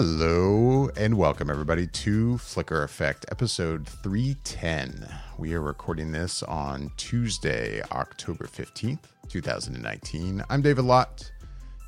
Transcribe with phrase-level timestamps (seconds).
[0.00, 5.08] Hello and welcome everybody to Flicker Effect episode 310.
[5.38, 8.98] We are recording this on Tuesday, October 15th,
[9.30, 10.44] 2019.
[10.50, 11.32] I'm David Lott.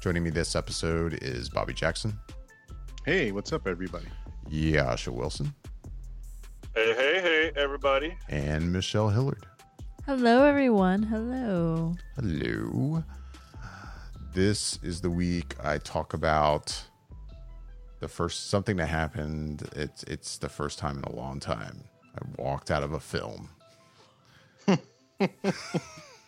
[0.00, 2.18] Joining me this episode is Bobby Jackson,
[3.04, 4.06] Hey, what's up, everybody?
[4.48, 5.52] Yasha Wilson,
[6.74, 8.16] Hey, hey, hey, everybody.
[8.30, 9.44] and Michelle Hillard.
[10.06, 11.02] Hello, everyone.
[11.02, 11.94] Hello.
[12.16, 13.04] Hello.
[14.32, 16.84] This is the week I talk about
[18.00, 19.68] the first something that happened.
[19.74, 21.84] It's it's the first time in a long time
[22.14, 23.50] I walked out of a film.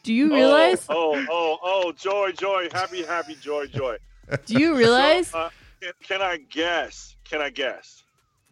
[0.02, 0.87] Do you realize?
[0.88, 3.96] Oh, oh, oh, oh, joy, joy, happy, happy, joy, joy.
[4.46, 5.29] Do you realize?
[5.29, 7.16] So, uh, can, can I guess?
[7.24, 8.02] Can I guess?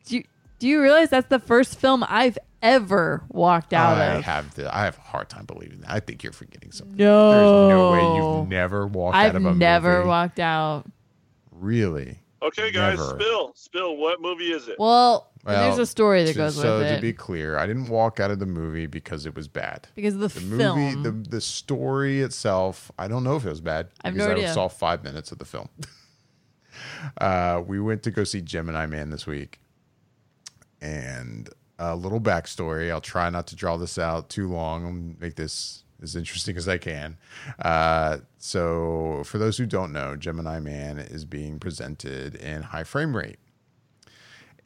[0.05, 0.25] do, you,
[0.59, 4.19] do you realize that's the first film I've ever walked out I of?
[4.19, 5.91] I have the, I have a hard time believing that.
[5.91, 6.97] I think you're forgetting something.
[6.97, 7.31] no.
[7.31, 9.59] There's no way you've never walked out I've of a film.
[9.59, 10.09] never movie.
[10.09, 10.85] walked out.
[11.51, 12.19] Really?
[12.41, 13.19] Okay, guys, Never.
[13.21, 13.97] spill, spill.
[13.97, 14.77] What movie is it?
[14.79, 17.67] Well, Well, there's a story that so, goes so with to it be clear, I
[17.67, 19.89] didn't walk out of the movie because it was bad.
[19.97, 20.79] because of the, The film.
[20.79, 23.89] movie, the the story itself, I don't know if it was bad.
[24.05, 24.55] I have no because idea.
[24.55, 25.69] saw five minutes of the film.
[27.21, 29.59] uh, we went to go see Gemini Man this week,
[30.81, 32.91] and a little backstory.
[32.91, 34.85] I'll try not to draw this out too long.
[34.85, 37.17] I'll make this as interesting as I can.
[37.59, 43.17] Uh, so, for those who don't know, Gemini Man is being presented in high frame
[43.17, 43.39] rate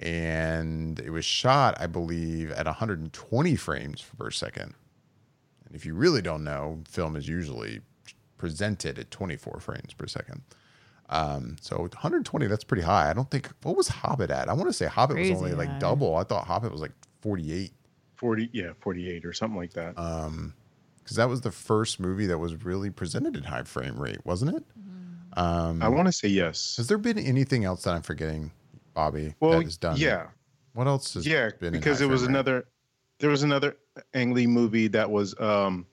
[0.03, 4.75] and it was shot, I believe, at 120 frames per second.
[5.65, 7.81] And if you really don't know, film is usually
[8.37, 10.43] presented at 24 frames per second.
[11.09, 13.11] Um, so 120, that's pretty high.
[13.11, 14.49] I don't think what was Hobbit at?
[14.49, 16.17] I want to say Hobbit was Crazy only like double.
[16.17, 17.73] I thought Hobbit was like 48
[18.17, 19.99] Forty, yeah, forty-eight or something like that.
[21.13, 24.57] Because that was the first movie that was really presented in high frame rate, wasn't
[24.57, 24.65] it?
[25.37, 26.77] I want to say yes.
[26.77, 28.51] Has there been anything else that I'm forgetting,
[28.95, 29.35] Bobby?
[29.41, 29.97] Well, that is done.
[29.99, 30.29] yeah,
[30.75, 32.31] What else has yeah, been because it was rate?
[32.31, 32.65] another.
[33.19, 33.77] There was another
[34.15, 35.87] Ang Lee movie that was um,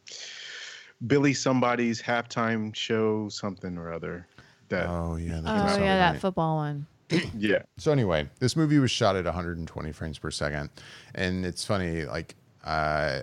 [1.06, 4.26] Billy somebody's halftime show, something or other.
[4.70, 5.40] That Oh yeah.
[5.40, 6.22] oh that yeah, that right?
[6.22, 6.86] football one.
[7.38, 10.70] yeah, So anyway, this movie was shot at 120 frames per second,
[11.16, 12.06] and it's funny.
[12.06, 13.22] Like, uh,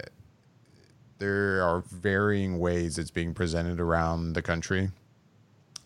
[1.19, 4.91] there are varying ways it's being presented around the country.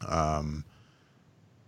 [0.06, 0.64] Um,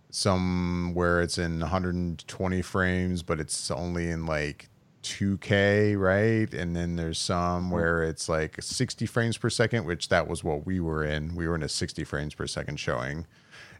[0.09, 4.69] some where it's in 120 frames, but it's only in like
[5.03, 6.51] 2K, right?
[6.53, 10.65] And then there's some where it's like 60 frames per second, which that was what
[10.65, 11.35] we were in.
[11.35, 13.25] We were in a 60 frames per second showing.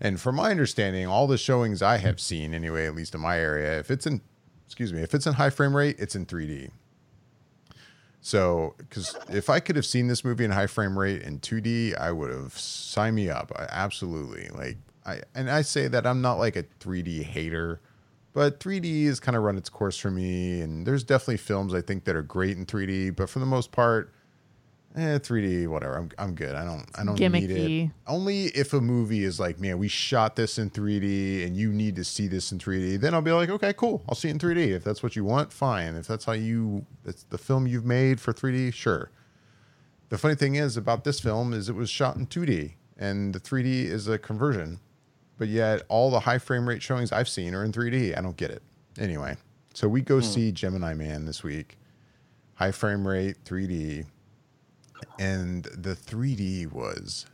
[0.01, 3.39] And from my understanding, all the showings I have seen, anyway, at least in my
[3.39, 4.21] area, if it's in,
[4.65, 6.71] excuse me, if it's in high frame rate, it's in 3D.
[8.25, 11.99] So, because if I could have seen this movie in high frame rate in 2D,
[11.99, 13.51] I would have signed me up.
[13.53, 14.47] I, absolutely.
[14.47, 17.81] Like, I, and I say that I'm not like a 3D hater,
[18.31, 20.61] but 3D has kind of run its course for me.
[20.61, 23.73] And there's definitely films I think that are great in 3D, but for the most
[23.73, 24.12] part,
[24.95, 25.97] eh, 3D, whatever.
[25.97, 26.55] I'm, I'm good.
[26.55, 27.49] I don't, I don't need it.
[27.49, 27.91] Gimmicky.
[28.07, 31.95] Only if a movie is like, man, we shot this in 3D and you need
[31.95, 34.03] to see this in 3D, then I'll be like, okay, cool.
[34.07, 34.69] I'll see it in 3D.
[34.69, 35.95] If that's what you want, fine.
[35.95, 39.09] If that's how you, that's the film you've made for 3D, sure.
[40.09, 43.39] The funny thing is about this film is it was shot in 2D and the
[43.39, 44.79] 3D is a conversion,
[45.37, 48.17] but yet all the high frame rate showings I've seen are in 3D.
[48.17, 48.61] I don't get it.
[48.99, 49.37] Anyway,
[49.73, 51.77] so we go see Gemini Man this week,
[52.55, 54.05] high frame rate 3D,
[55.19, 57.25] and the 3D was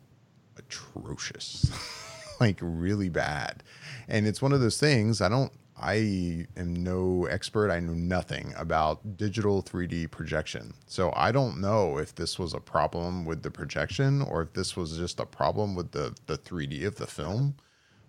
[0.57, 1.72] atrocious,
[2.40, 3.63] like really bad.
[4.07, 7.72] And it's one of those things I don't, I am no expert.
[7.72, 10.74] I know nothing about digital 3D projection.
[10.88, 14.75] So I don't know if this was a problem with the projection or if this
[14.75, 17.56] was just a problem with the, the 3D of the film,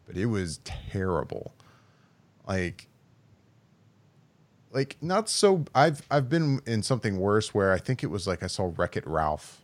[0.07, 1.55] but it was terrible.
[2.49, 2.89] Like,
[4.73, 8.43] like not so I've I've been in something worse where I think it was like
[8.43, 9.61] I saw Wreck It Ralph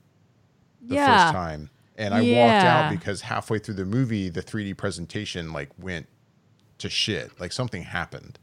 [0.83, 1.25] the yeah.
[1.25, 1.71] first time.
[1.99, 6.07] And I walked out because halfway through the movie, the 3D presentation like went
[6.79, 7.39] to shit.
[7.41, 8.39] Like something happened.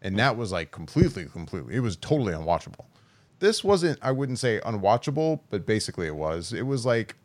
[0.00, 2.84] And that was like completely, completely, it was totally unwatchable.
[3.40, 6.52] This wasn't, I wouldn't say unwatchable, but basically it was.
[6.52, 7.16] It was like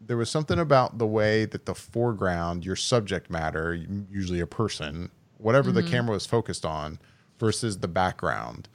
[0.00, 3.74] there was something about the way that the foreground, your subject matter,
[4.10, 5.90] usually a person, whatever the mm-hmm.
[5.90, 6.98] camera was focused on,
[7.38, 8.68] versus the background.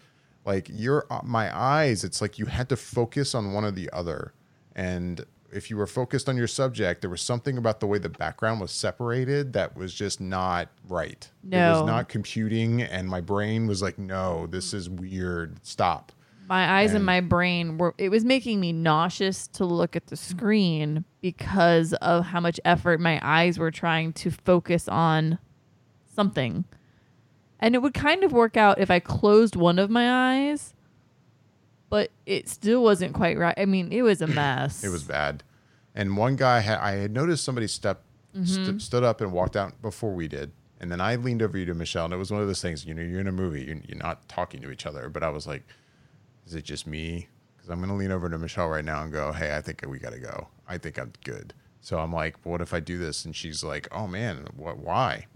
[0.45, 3.89] Like your uh, my eyes, it's like you had to focus on one or the
[3.91, 4.33] other.
[4.75, 8.09] And if you were focused on your subject, there was something about the way the
[8.09, 11.29] background was separated that was just not right.
[11.43, 11.85] It was No.
[11.85, 15.63] not computing, and my brain was like, no, this is weird.
[15.65, 16.11] Stop.
[16.47, 20.07] My eyes And- and my brain were it was making me nauseous to look at
[20.07, 25.37] the screen because of how much effort my eyes were trying to focus on
[26.15, 26.65] something.
[27.61, 30.73] And it would kind of work out if I closed one of my eyes,
[31.89, 33.53] but it still wasn't quite right.
[33.57, 34.83] I mean, it was a mess.
[34.83, 35.43] It was bad.
[35.93, 38.03] And one guy had I had noticed somebody step
[38.33, 38.77] st- mm-hmm.
[38.79, 40.51] stood up and walked out before we did.
[40.79, 42.85] And then I leaned over you to Michelle, and it was one of those things.
[42.85, 45.09] You know, you're in a movie, you're, you're not talking to each other.
[45.09, 45.63] But I was like,
[46.47, 49.31] "Is it just me?" Because I'm gonna lean over to Michelle right now and go,
[49.31, 50.47] "Hey, I think we gotta go.
[50.67, 53.87] I think I'm good." So I'm like, "What if I do this?" And she's like,
[53.91, 54.77] "Oh man, what?
[54.77, 55.27] Why?"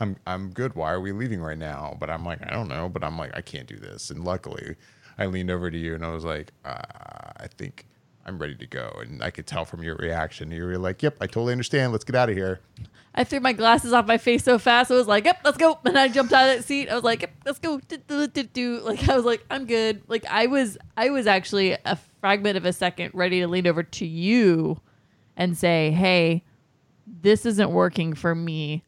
[0.00, 0.74] I'm I'm good.
[0.74, 1.96] Why are we leaving right now?
[1.98, 2.88] But I'm like, I don't know.
[2.88, 4.10] But I'm like, I can't do this.
[4.10, 4.76] And luckily,
[5.18, 6.80] I leaned over to you and I was like, uh,
[7.36, 7.86] I think
[8.24, 8.90] I'm ready to go.
[9.00, 11.92] And I could tell from your reaction, you were like, Yep, I totally understand.
[11.92, 12.60] Let's get out of here.
[13.14, 14.90] I threw my glasses off my face so fast.
[14.90, 16.88] I was like, "Yep, let's go!" And I jumped out of that seat.
[16.88, 17.80] I was like, "Yep, let's go!"
[18.84, 22.64] Like I was like, "I'm good." Like I was, I was actually a fragment of
[22.64, 24.80] a second ready to lean over to you
[25.36, 26.44] and say, "Hey,
[27.04, 28.84] this isn't working for me.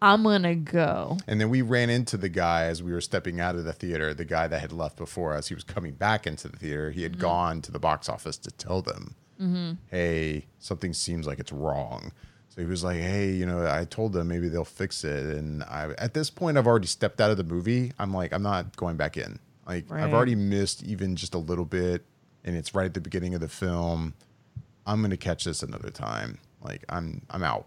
[0.00, 3.56] I'm gonna go." And then we ran into the guy as we were stepping out
[3.56, 5.48] of the theater, the guy that had left before us.
[5.48, 6.90] He was coming back into the theater.
[6.90, 7.20] He had mm-hmm.
[7.20, 9.72] gone to the box office to tell them, mm-hmm.
[9.90, 12.12] hey, something seems like it's wrong.
[12.48, 15.36] So he was like, hey, you know, I told them maybe they'll fix it.
[15.36, 17.92] And I, at this point, I've already stepped out of the movie.
[17.98, 19.38] I'm like, I'm not going back in.
[19.66, 20.02] Like, Right.
[20.02, 22.04] I've already missed even just a little bit,
[22.44, 24.14] and it's right at the beginning of the film.
[24.86, 26.38] I'm gonna catch this another time.
[26.62, 27.66] Like, I'm I'm out.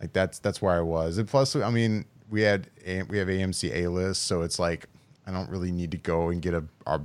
[0.00, 1.18] Like that's that's where I was.
[1.18, 2.68] And plus, I mean, we had
[3.08, 4.86] we have AMC A list, so it's like
[5.26, 7.02] I don't really need to go and get a our,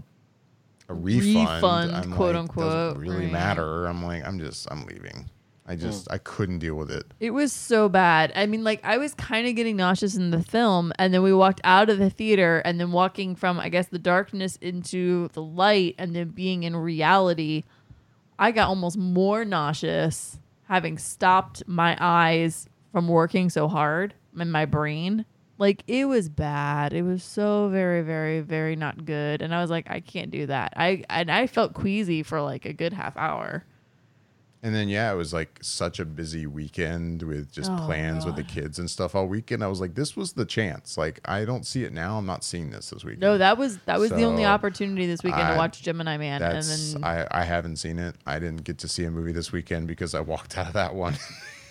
[0.88, 3.32] a refund, Refund, quote, like, unquote, Doesn't really right.
[3.32, 3.86] matter.
[3.86, 5.30] I'm like, I'm just I'm leaving.
[5.68, 5.82] I hmm.
[5.82, 7.06] just I couldn't deal with it.
[7.20, 8.32] It was so bad.
[8.36, 11.34] I mean, like I was kind of getting nauseous in the film, and then we
[11.34, 15.42] walked out of the theater, and then walking from I guess the darkness into the
[15.42, 17.64] light, and then being in reality,
[18.40, 24.64] I got almost more nauseous having stopped my eyes from working so hard in my
[24.64, 25.26] brain.
[25.58, 26.94] Like it was bad.
[26.94, 29.42] It was so very, very, very not good.
[29.42, 30.72] And I was like, I can't do that.
[30.78, 33.66] I and I felt queasy for like a good half hour.
[34.64, 38.38] And then yeah, it was like such a busy weekend with just Oh, plans with
[38.38, 39.62] the kids and stuff all weekend.
[39.62, 40.98] I was like, this was the chance.
[40.98, 42.18] Like I don't see it now.
[42.18, 43.20] I'm not seeing this this weekend.
[43.20, 46.42] No, that was that was the only opportunity this weekend I- to watch Gemini Man,
[46.42, 48.16] and then I, I haven't seen it.
[48.26, 50.96] I didn't get to see a movie this weekend because I walked out of that
[50.96, 51.18] one.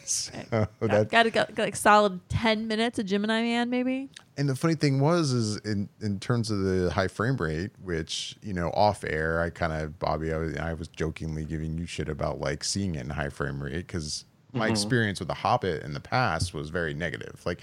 [0.06, 4.10] So got, that, got, got, got like solid ten minutes of Gemini Man, maybe.
[4.36, 8.36] and the funny thing was is in in terms of the high frame rate, which
[8.42, 11.86] you know off air, I kind of Bobby, I was, I was jokingly giving you
[11.86, 14.72] shit about like seeing it in high frame rate because my mm-hmm.
[14.72, 17.40] experience with the Hobbit in the past was very negative.
[17.44, 17.62] Like,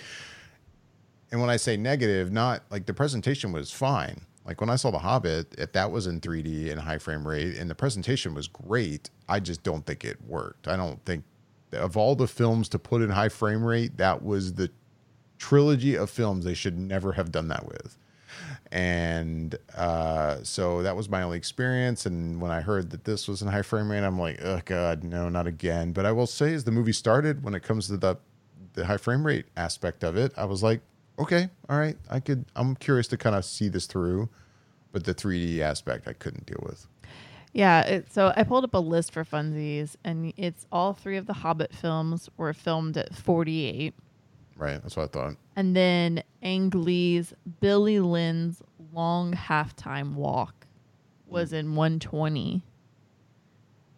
[1.32, 4.22] and when I say negative, not like the presentation was fine.
[4.46, 7.58] Like when I saw The Hobbit, if that was in 3D and high frame rate
[7.58, 10.68] and the presentation was great, I just don't think it worked.
[10.68, 11.24] I don't think
[11.74, 14.70] of all the films to put in high frame rate, that was the
[15.38, 17.98] trilogy of films they should never have done that with.
[18.72, 22.06] And uh, so that was my only experience.
[22.06, 25.04] And when I heard that this was in high frame rate, I'm like, oh god,
[25.04, 25.92] no, not again.
[25.92, 28.18] But I will say, as the movie started, when it comes to the
[28.74, 30.82] the high frame rate aspect of it, I was like,
[31.20, 32.46] okay, all right, I could.
[32.56, 34.30] I'm curious to kind of see this through,
[34.92, 36.88] but the 3D aspect I couldn't deal with.
[37.54, 37.82] Yeah.
[37.82, 41.34] It, so I pulled up a list for funsies, and it's all three of the
[41.34, 43.94] Hobbit films were filmed at forty eight,
[44.56, 45.36] Right, that's what I thought.
[45.56, 48.62] and then Ang Lee's Billy Lynn's
[48.94, 50.68] long halftime walk
[51.28, 51.56] was hmm.
[51.58, 52.64] in one twenty.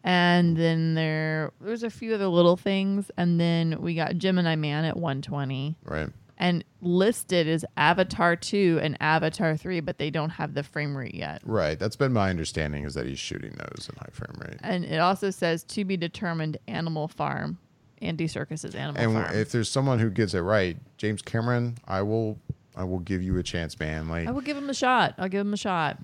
[0.06, 4.84] And then there there's a few other little things, and then we got Gemini Man
[4.84, 5.78] at 120.
[5.86, 6.10] Right.
[6.44, 11.16] And listed as Avatar 2 and Avatar 3, but they don't have the frame rate
[11.16, 11.42] yet.
[11.46, 11.80] Right.
[11.80, 14.60] That's been my understanding is that he's shooting those in high frame rate.
[14.62, 17.60] And it also says to be determined Animal Farm,
[18.02, 19.26] Andy Serkis's Animal And Farm.
[19.32, 22.38] And if there's someone who gets it right, James Cameron, I will
[22.76, 24.10] I will give you a chance, man.
[24.10, 25.16] Like I will give him a shot.
[25.18, 25.98] I'll give him a shot.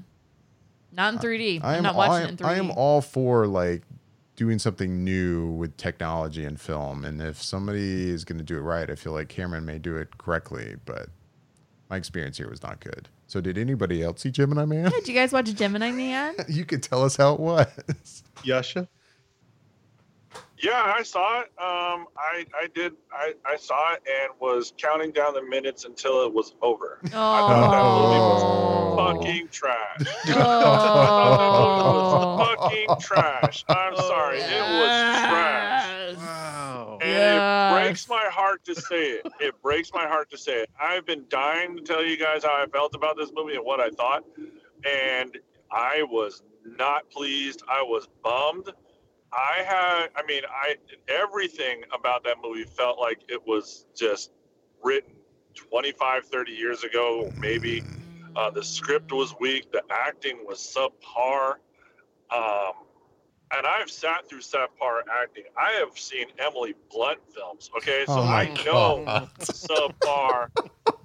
[0.93, 1.63] Not in 3D.
[1.63, 2.45] I I'm am not watching I, it in 3D.
[2.45, 3.83] I am all for like
[4.39, 7.03] doing something new with technology and film.
[7.03, 9.97] And if somebody is going to do it right, I feel like Cameron may do
[9.97, 10.77] it correctly.
[10.85, 11.09] But
[11.89, 13.09] my experience here was not good.
[13.27, 14.91] So did anybody else see Gemini Man?
[14.91, 16.35] Did you guys watch Gemini Man?
[16.47, 18.23] you could tell us how it was.
[18.45, 18.87] Yasha?
[20.61, 21.45] Yeah, I saw it.
[21.57, 22.93] Um, I I did.
[23.13, 26.99] I I saw it and was counting down the minutes until it was over.
[27.05, 28.95] I thought that movie was Oh.
[28.97, 30.01] fucking trash.
[30.03, 30.25] Oh.
[30.27, 33.63] it was fucking trash.
[33.69, 35.87] I'm sorry, it was trash.
[36.09, 36.17] Yes.
[36.17, 36.97] Wow.
[37.01, 37.71] And Yes.
[37.71, 39.25] it breaks my heart to say it.
[39.39, 40.69] It breaks my heart to say it.
[40.81, 43.79] I've been dying to tell you guys how I felt about this movie and what
[43.79, 44.25] I thought.
[44.85, 45.37] And
[45.71, 47.63] I was not pleased.
[47.69, 48.69] I was bummed.
[49.33, 50.75] I had I mean, I
[51.07, 54.31] everything about that movie felt like it was just
[54.83, 55.11] written
[55.55, 57.83] 25, 30 years ago, maybe.
[58.35, 59.71] Uh, the script was weak.
[59.71, 61.55] The acting was subpar.
[62.31, 62.73] Um,
[63.55, 65.45] and I've sat through subpar acting.
[65.57, 67.69] I have seen Emily Blunt films.
[67.77, 69.29] Okay, so Oh my I know God.
[69.41, 70.47] subpar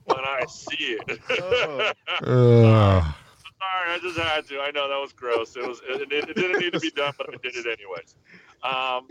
[0.05, 1.93] when I see it.
[2.27, 3.15] Oh.
[3.65, 4.61] Sorry, I just had to.
[4.61, 5.57] I know that was gross.
[5.57, 5.81] It was.
[5.89, 8.17] It, it, it didn't need to be done, but I did it anyways.
[8.63, 9.09] Um,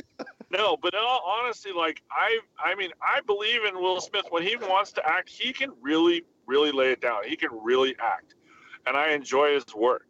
[0.51, 4.91] no, but honesty, like I, I mean, I believe in Will Smith when he wants
[4.93, 5.29] to act.
[5.29, 7.23] He can really, really lay it down.
[7.25, 8.35] He can really act,
[8.85, 10.07] and I enjoy his work.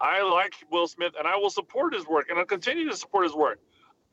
[0.00, 3.24] I like Will Smith, and I will support his work, and I'll continue to support
[3.24, 3.60] his work.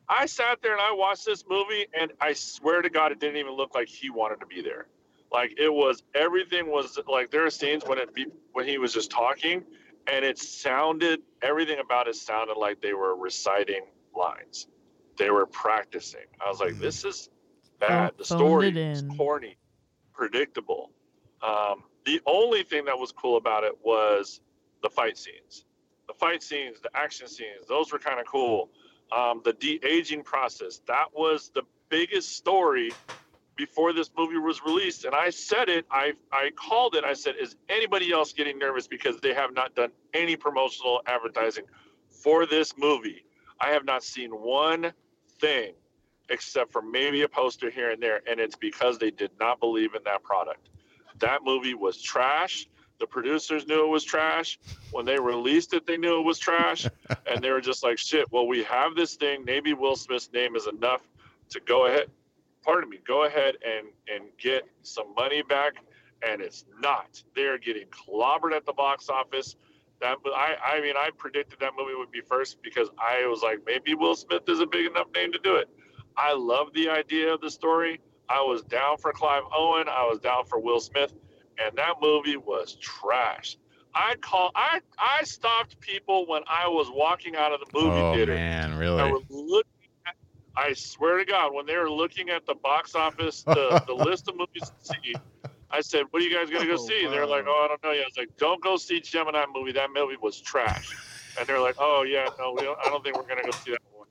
[0.08, 3.38] I sat there and I watched this movie, and I swear to God, it didn't
[3.38, 4.88] even look like he wanted to be there.
[5.32, 8.94] Like it was, everything was like there are scenes when it be, when he was
[8.94, 9.64] just talking,
[10.12, 14.68] and it sounded everything about it sounded like they were reciting lines.
[15.18, 16.26] They were practicing.
[16.44, 16.82] I was like, Mhm.
[16.82, 17.30] this is
[17.80, 18.18] bad.
[18.18, 19.18] The story it is in.
[19.18, 19.58] corny,
[20.14, 20.92] predictable.
[21.42, 24.42] Um, the only thing that was cool about it was
[24.82, 25.66] the fight scenes.
[26.08, 28.72] The fight scenes, the action scenes, those were kind of cool.
[29.12, 32.92] Um, the de aging process, that was the biggest story
[33.60, 35.04] before this movie was released.
[35.04, 38.88] And I said it, I, I called it, I said, is anybody else getting nervous
[38.88, 41.66] because they have not done any promotional advertising
[42.10, 43.26] for this movie?
[43.60, 44.94] I have not seen one
[45.42, 45.74] thing
[46.30, 48.22] except for maybe a poster here and there.
[48.30, 50.70] And it's because they did not believe in that product.
[51.18, 52.66] That movie was trash.
[52.98, 54.58] The producers knew it was trash.
[54.92, 56.88] When they released it, they knew it was trash.
[57.30, 59.44] and they were just like, shit, well, we have this thing.
[59.44, 61.02] Maybe Will Smith's name is enough
[61.50, 62.06] to go ahead,
[62.64, 65.74] pardon me, go ahead and, and get some money back.
[66.22, 67.24] And it's not.
[67.36, 69.56] They're getting clobbered at the box office.
[70.02, 73.60] That I, I mean, I predicted that movie would be first because I was like,
[73.66, 75.70] maybe Will Smith is a big enough name to do it.
[76.18, 78.00] I love the idea of the story.
[78.30, 79.88] I was down for Clive Owen.
[79.90, 81.14] I was down for Will Smith,
[81.58, 83.58] and that movie was trash.
[83.94, 88.14] I call I I stopped people when I was walking out of the movie Oh
[88.14, 88.36] theater.
[88.36, 89.02] man, really?
[89.12, 89.79] was looking at,
[90.56, 94.28] I swear to God, when they were looking at the box office, the, the list
[94.28, 95.16] of movies to see,
[95.72, 97.84] I said, "What are you guys gonna go Oh, see?" They're like, "Oh, I don't
[97.84, 99.72] know yet." I was like, "Don't go see Gemini movie.
[99.72, 100.96] That movie was trash."
[101.40, 103.72] And they're like, "Oh yeah, no, we don't, I don't think we're gonna go see
[103.72, 104.08] that one."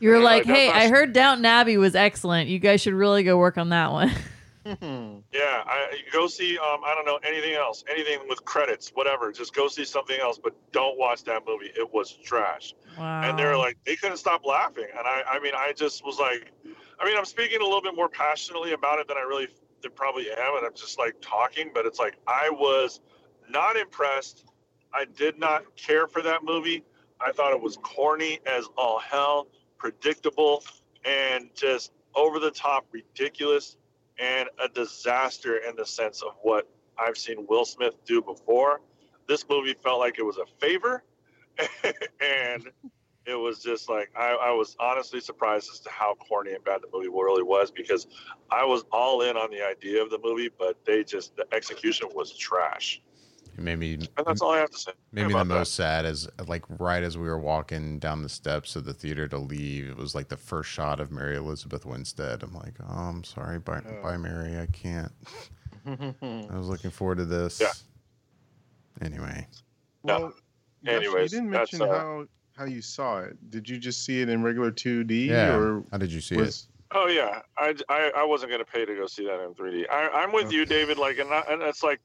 [0.00, 2.48] You were Yeah, like, hey, I heard Downton Abbey was excellent.
[2.48, 4.12] You guys should really go work on that one.
[5.32, 6.58] Yeah, I go see.
[6.58, 9.32] Um, I don't know anything else, anything with credits, whatever.
[9.32, 11.70] Just go see something else, but don't watch that movie.
[11.76, 12.74] It was trash.
[12.98, 13.22] wow.
[13.22, 16.18] and they were like they couldn't stop laughing and i i mean i just was
[16.18, 16.50] like
[16.98, 19.46] i mean i'm speaking a little bit more passionately about it than i really
[19.82, 23.00] th- probably am and i'm just like talking but it's like i was
[23.48, 24.44] not impressed
[24.92, 26.82] i did not care for that movie
[27.20, 29.46] i thought it was corny as all hell
[29.76, 30.62] predictable
[31.04, 33.76] and just over the top ridiculous
[34.18, 38.80] and a disaster in the sense of what i've seen will smith do before.
[39.26, 41.04] This movie felt like it was a favor
[42.20, 42.70] and
[43.28, 46.80] it was just like I, I was honestly surprised as to how corny and bad
[46.80, 48.06] the movie really was because
[48.50, 52.08] I was all in on the idea of the movie, but they just the execution
[52.14, 53.02] was trash,
[53.58, 54.92] Maybe and that's all I have to say.
[55.12, 55.54] maybe the about that.
[55.54, 59.26] most sad is like right as we were walking down the steps of the theater
[59.28, 62.42] to leave, it was like the first shot of Mary Elizabeth Winstead.
[62.42, 64.02] I'm like, oh, I'm sorry, bye, Oh.
[64.02, 65.12] bye, Mary, I can't.
[65.86, 67.60] I was looking forward to this.
[67.60, 67.72] Yeah.
[69.00, 69.46] Anyway,
[70.02, 70.32] well,
[70.84, 72.24] Josh, Anyways, you didn't mention uh, how
[72.56, 73.36] how you saw it.
[73.50, 75.54] Did you just see it in regular 2D yeah.
[75.54, 78.94] or How did you see was Oh yeah, I, I, I wasn't gonna pay to
[78.94, 79.84] go see that in 3D.
[79.90, 80.96] I, I'm with you, David.
[80.96, 82.00] Like, and, I, and it's like,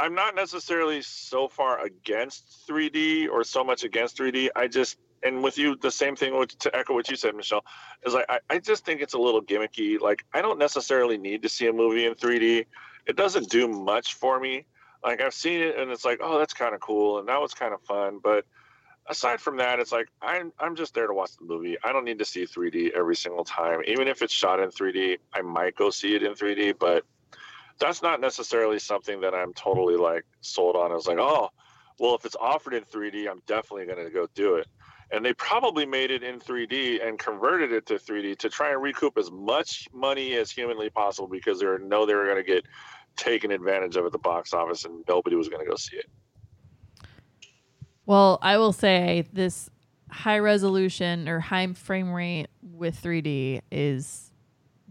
[0.00, 4.48] I'm not necessarily so far against 3D or so much against 3D.
[4.56, 6.36] I just and with you, the same thing.
[6.38, 7.64] With, to echo what you said, Michelle,
[8.06, 10.00] is like I, I just think it's a little gimmicky.
[10.00, 12.64] Like, I don't necessarily need to see a movie in 3D.
[13.06, 14.64] It doesn't do much for me.
[15.04, 17.54] Like I've seen it and it's like, oh, that's kind of cool, and that was
[17.54, 18.46] kind of fun, but
[19.06, 21.76] aside from that, it's like I'm I'm just there to watch the movie.
[21.84, 23.80] I don't need to see 3D every single time.
[23.86, 27.04] Even if it's shot in 3D, I might go see it in 3D, but
[27.80, 30.92] that's not necessarily something that I'm totally like sold on.
[30.92, 31.48] I was like, oh,
[31.98, 34.66] well, if it's offered in 3D, I'm definitely going to go do it.
[35.12, 38.80] And they probably made it in 3D and converted it to 3D to try and
[38.80, 42.64] recoup as much money as humanly possible because they know they were going to get
[43.16, 46.06] taken advantage of at the box office and nobody was going to go see it.
[48.06, 49.68] Well, I will say this
[50.10, 54.29] high resolution or high frame rate with 3D is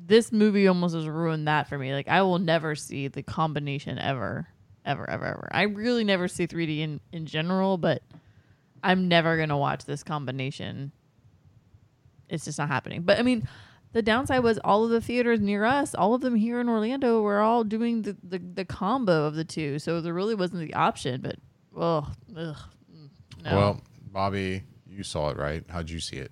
[0.05, 1.93] this movie almost has ruined that for me.
[1.93, 4.47] Like I will never see the combination ever,
[4.85, 5.49] ever, ever, ever.
[5.51, 8.01] I really never see 3D in in general, but
[8.83, 10.91] I'm never gonna watch this combination.
[12.29, 13.01] It's just not happening.
[13.03, 13.47] But I mean,
[13.91, 17.21] the downside was all of the theaters near us, all of them here in Orlando,
[17.21, 19.79] were all doing the, the, the combo of the two.
[19.79, 21.21] So there really wasn't the option.
[21.21, 21.37] But,
[21.75, 22.55] oh, ugh,
[22.93, 23.09] mm,
[23.43, 23.55] no.
[23.55, 25.63] Well, Bobby, you saw it, right?
[25.69, 26.31] How'd you see it?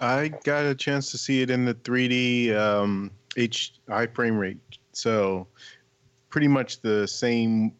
[0.00, 4.58] I got a chance to see it in the 3D um, H high frame rate,
[4.92, 5.46] so
[6.30, 7.72] pretty much the same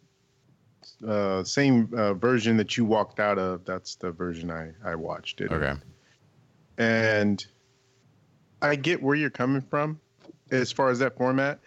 [1.06, 3.64] uh, same uh, version that you walked out of.
[3.64, 5.50] That's the version I I watched it.
[5.50, 5.74] Okay.
[6.78, 7.44] and
[8.62, 10.00] I get where you're coming from
[10.50, 11.58] as far as that format.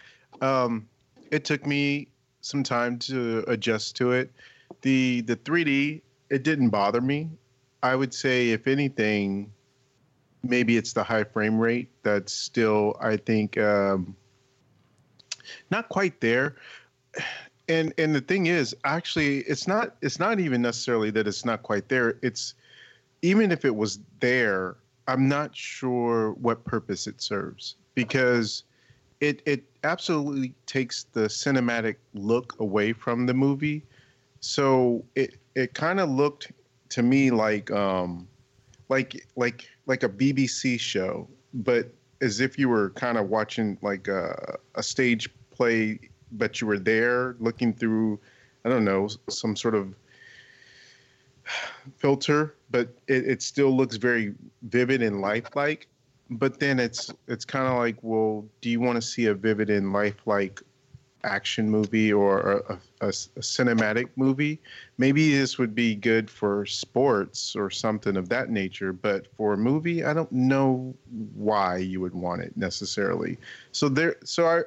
[0.42, 0.88] Um,
[1.32, 2.08] it took me
[2.42, 4.32] some time to adjust to it.
[4.82, 7.30] The the 3D it didn't bother me.
[7.84, 9.52] I would say if anything,
[10.44, 14.16] maybe it's the high frame rate that's still I think um,
[15.72, 16.56] not quite there.
[17.70, 21.64] And and the thing is, actually, it's not it's not even necessarily that it's not
[21.64, 22.18] quite there.
[22.22, 22.54] It's
[23.22, 24.78] even if it was there,
[25.08, 28.64] I'm not sure what purpose it serves because
[29.20, 33.84] it it absolutely takes the cinematic look away from the movie.
[34.40, 36.52] So it it kind of looked
[36.90, 38.28] to me like um
[38.90, 41.92] like like like a BBC show, but
[42.22, 46.00] as if you were kind of watching like a, a stage play,
[46.32, 48.20] but you were there looking through,
[48.66, 49.94] I don't know, some sort of
[51.98, 55.88] filter, but it, it still looks very vivid and lifelike.
[56.30, 59.70] But then it's it's kind of like, well, do you want to see a vivid
[59.70, 60.62] and lifelike
[61.28, 64.60] action movie or a, a, a cinematic movie?
[64.98, 68.94] Maybe this would be good for sports or something of that nature.
[68.94, 70.96] But for a movie, I don't know
[71.36, 73.38] why you would want it necessarily.
[73.72, 74.62] So there, so I.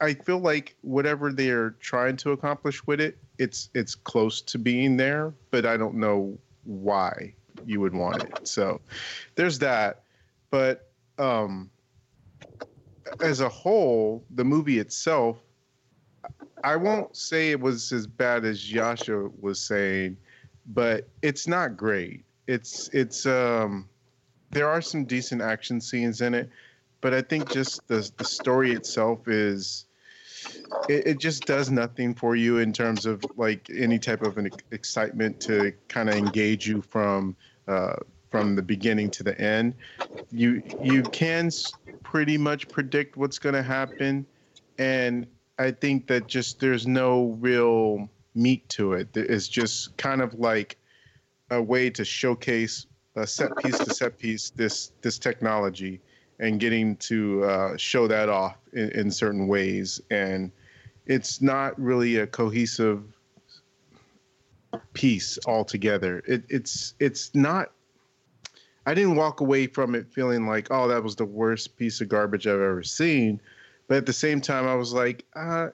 [0.00, 4.96] I feel like whatever they're trying to accomplish with it, it's it's close to being
[4.96, 7.34] there, but I don't know why
[7.66, 8.48] you would want it.
[8.48, 8.80] So
[9.34, 10.02] there's that.
[10.50, 11.70] But um
[13.20, 15.38] as a whole, the movie itself,
[16.64, 20.16] I won't say it was as bad as Yasha was saying,
[20.66, 22.24] but it's not great.
[22.46, 23.88] It's it's um
[24.50, 26.48] there are some decent action scenes in it,
[27.00, 29.86] but I think just the the story itself is
[30.88, 34.50] it, it just does nothing for you in terms of like any type of an
[34.70, 37.36] excitement to kind of engage you from
[37.68, 37.96] uh,
[38.30, 39.74] from the beginning to the end.
[40.30, 41.50] You you can
[42.02, 44.26] pretty much predict what's going to happen,
[44.78, 45.26] and
[45.58, 49.16] I think that just there's no real meat to it.
[49.16, 50.76] It's just kind of like
[51.50, 56.00] a way to showcase a set piece to set piece this this technology
[56.38, 60.00] and getting to uh, show that off in, in certain ways.
[60.10, 60.52] And
[61.06, 63.02] it's not really a cohesive
[64.92, 66.22] piece altogether.
[66.26, 67.72] It, it's it's not
[68.84, 72.08] i didn't walk away from it feeling like oh that was the worst piece of
[72.08, 73.40] garbage i've ever seen
[73.88, 75.68] but at the same time i was like uh,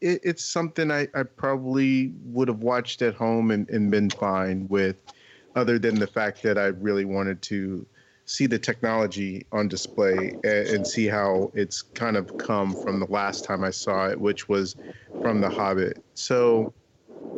[0.00, 4.68] it, it's something I, I probably would have watched at home and, and been fine
[4.68, 4.96] with
[5.56, 7.86] other than the fact that i really wanted to
[8.28, 13.06] see the technology on display and, and see how it's kind of come from the
[13.06, 14.76] last time I saw it, which was
[15.22, 16.04] from The Hobbit.
[16.14, 16.74] So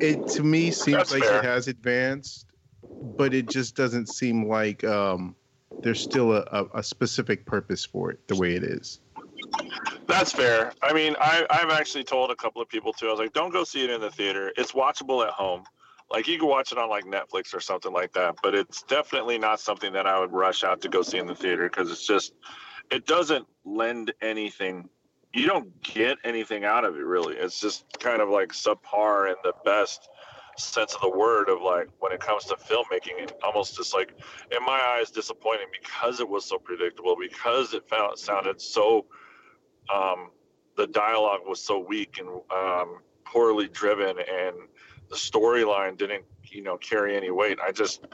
[0.00, 1.38] it to me seems That's like fair.
[1.38, 2.46] it has advanced,
[3.00, 5.36] but it just doesn't seem like um,
[5.82, 9.00] there's still a, a, a specific purpose for it the way it is.
[10.06, 10.72] That's fair.
[10.82, 13.06] I mean, I, I've actually told a couple of people too.
[13.06, 14.52] I was like, don't go see it in the theater.
[14.56, 15.64] It's watchable at home.
[16.10, 18.36] Like you can watch it on like Netflix or something like that.
[18.42, 21.34] But it's definitely not something that I would rush out to go see in the
[21.34, 22.32] theater because it's just,
[22.90, 24.88] it doesn't lend anything.
[25.32, 27.36] You don't get anything out of it really.
[27.36, 30.08] It's just kind of like subpar in the best
[30.56, 34.12] sense of the word of like when it comes to filmmaking and almost just like
[34.50, 39.06] in my eyes disappointing because it was so predictable because it found sounded so
[39.92, 40.30] um,
[40.76, 44.56] the dialogue was so weak and um, poorly driven, and
[45.08, 47.58] the storyline didn't, you know, carry any weight.
[47.64, 48.06] I just,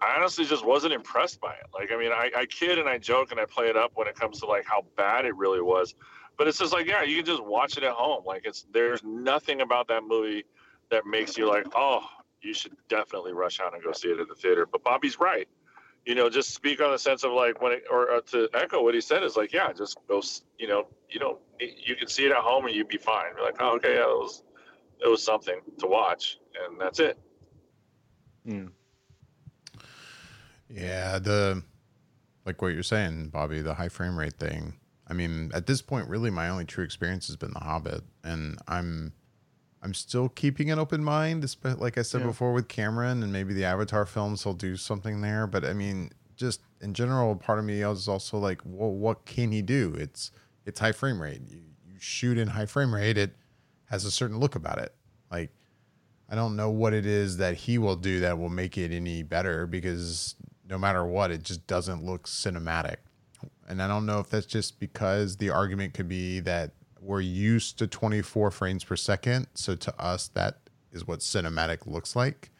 [0.00, 1.66] I honestly just wasn't impressed by it.
[1.72, 4.08] Like, I mean, I, I kid and I joke and I play it up when
[4.08, 5.94] it comes to like how bad it really was,
[6.36, 8.24] but it's just like, yeah, you can just watch it at home.
[8.24, 10.44] Like, it's there's nothing about that movie
[10.90, 12.02] that makes you like, oh,
[12.40, 14.66] you should definitely rush out and go see it at the theater.
[14.70, 15.48] But Bobby's right
[16.08, 18.82] you know, just speak on the sense of like when it, or uh, to echo
[18.82, 20.22] what he said is like, yeah, just go,
[20.58, 23.26] you know, you don't, you can see it at home and you'd be fine.
[23.36, 24.42] You're like, oh, okay, yeah, it was,
[25.04, 27.18] it was something to watch, and that's it.
[28.46, 28.70] Mm.
[30.70, 31.62] Yeah, the
[32.46, 34.78] like what you're saying, Bobby, the high frame rate thing.
[35.08, 38.58] I mean, at this point, really, my only true experience has been The Hobbit, and
[38.66, 39.12] I'm
[39.82, 42.26] I'm still keeping an open mind, like I said Yeah.
[42.28, 45.46] before with Cameron, and maybe the Avatar films he'll do something there.
[45.46, 49.52] But I mean, just in general, part of me was also like, well, what can
[49.52, 49.94] he do?
[49.96, 50.30] It's
[50.66, 51.42] it's high frame rate.
[51.48, 53.36] You, you shoot in high frame rate, it
[53.86, 54.94] has a certain look about it.
[55.30, 55.50] Like
[56.28, 59.22] I don't know what it is that he will do that will make it any
[59.22, 60.34] better because
[60.68, 62.96] no matter what, it just doesn't look cinematic.
[63.66, 67.78] And I don't know if that's just because the argument could be that we're used
[67.78, 69.46] to 24 frames per second.
[69.54, 70.58] So to us, that
[70.92, 72.50] is what cinematic looks like.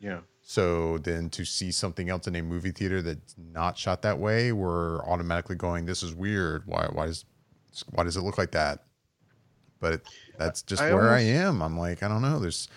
[0.00, 0.20] Yeah.
[0.42, 4.52] So then to see something else in a movie theater that's not shot that way,
[4.52, 6.62] we're automatically going, "This is weird.
[6.66, 6.86] Why?
[6.92, 7.24] Why does?
[7.90, 8.84] Why does it look like that?"
[9.80, 11.62] But it, that's just I where I am.
[11.62, 12.38] I'm like, I don't know.
[12.38, 12.68] There's,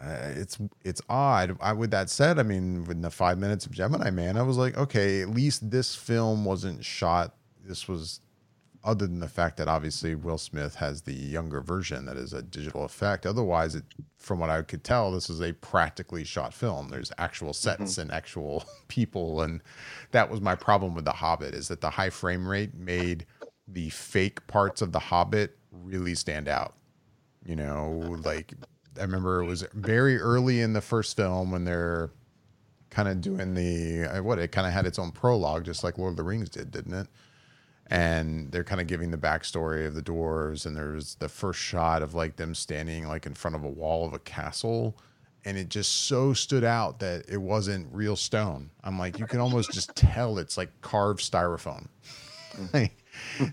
[0.00, 1.58] uh, it's it's odd.
[1.60, 4.56] I, with that said, I mean, within the five minutes of Gemini Man, I was
[4.56, 7.34] like, okay, at least this film wasn't shot.
[7.64, 8.20] This was
[8.86, 12.40] other than the fact that obviously Will Smith has the younger version that is a
[12.40, 13.26] digital effect.
[13.26, 13.84] Otherwise, it,
[14.16, 16.88] from what I could tell, this is a practically shot film.
[16.88, 18.02] There's actual sets mm-hmm.
[18.02, 19.60] and actual people, and
[20.12, 23.26] that was my problem with The Hobbit is that the high frame rate made
[23.66, 26.74] the fake parts of The Hobbit really stand out.
[27.44, 28.54] You know, like
[28.98, 32.10] I remember it was very early in the first film when they're
[32.90, 36.12] kind of doing the what it kind of had its own prologue, just like Lord
[36.12, 37.08] of the Rings did, didn't it?
[37.88, 42.02] And they're kind of giving the backstory of the dwarves and there's the first shot
[42.02, 44.96] of like them standing like in front of a wall of a castle
[45.44, 48.70] and it just so stood out that it wasn't real stone.
[48.82, 51.86] I'm like you can almost just tell it's like carved styrofoam.
[52.54, 52.66] Hmm.
[52.72, 53.04] Like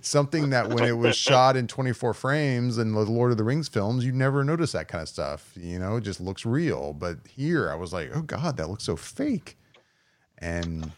[0.02, 3.70] something that when it was shot in 24 frames in the lord of the rings
[3.70, 5.98] films you never notice that kind of stuff you know?
[5.98, 6.94] It just looks real.
[6.94, 9.58] But here i was like oh god that looks so fake.
[10.40, 10.92] And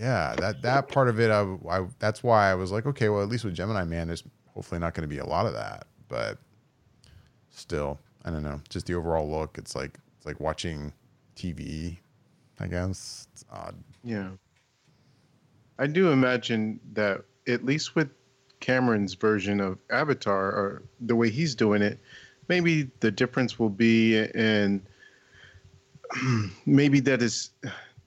[0.00, 3.22] yeah, that that part of it, I, I that's why I was like, okay, well,
[3.22, 5.86] at least with Gemini Man, there's hopefully not going to be a lot of that,
[6.08, 6.38] but
[7.50, 8.60] still, I don't know.
[8.70, 10.94] Just the overall look, it's like it's like watching
[11.36, 11.98] TV.
[12.58, 13.74] I guess it's odd.
[14.02, 14.30] Yeah.
[15.78, 18.08] I do imagine that at least with
[18.60, 21.98] Cameron's version of Avatar or the way he's doing it,
[22.48, 24.86] maybe the difference will be in
[26.66, 27.50] maybe that is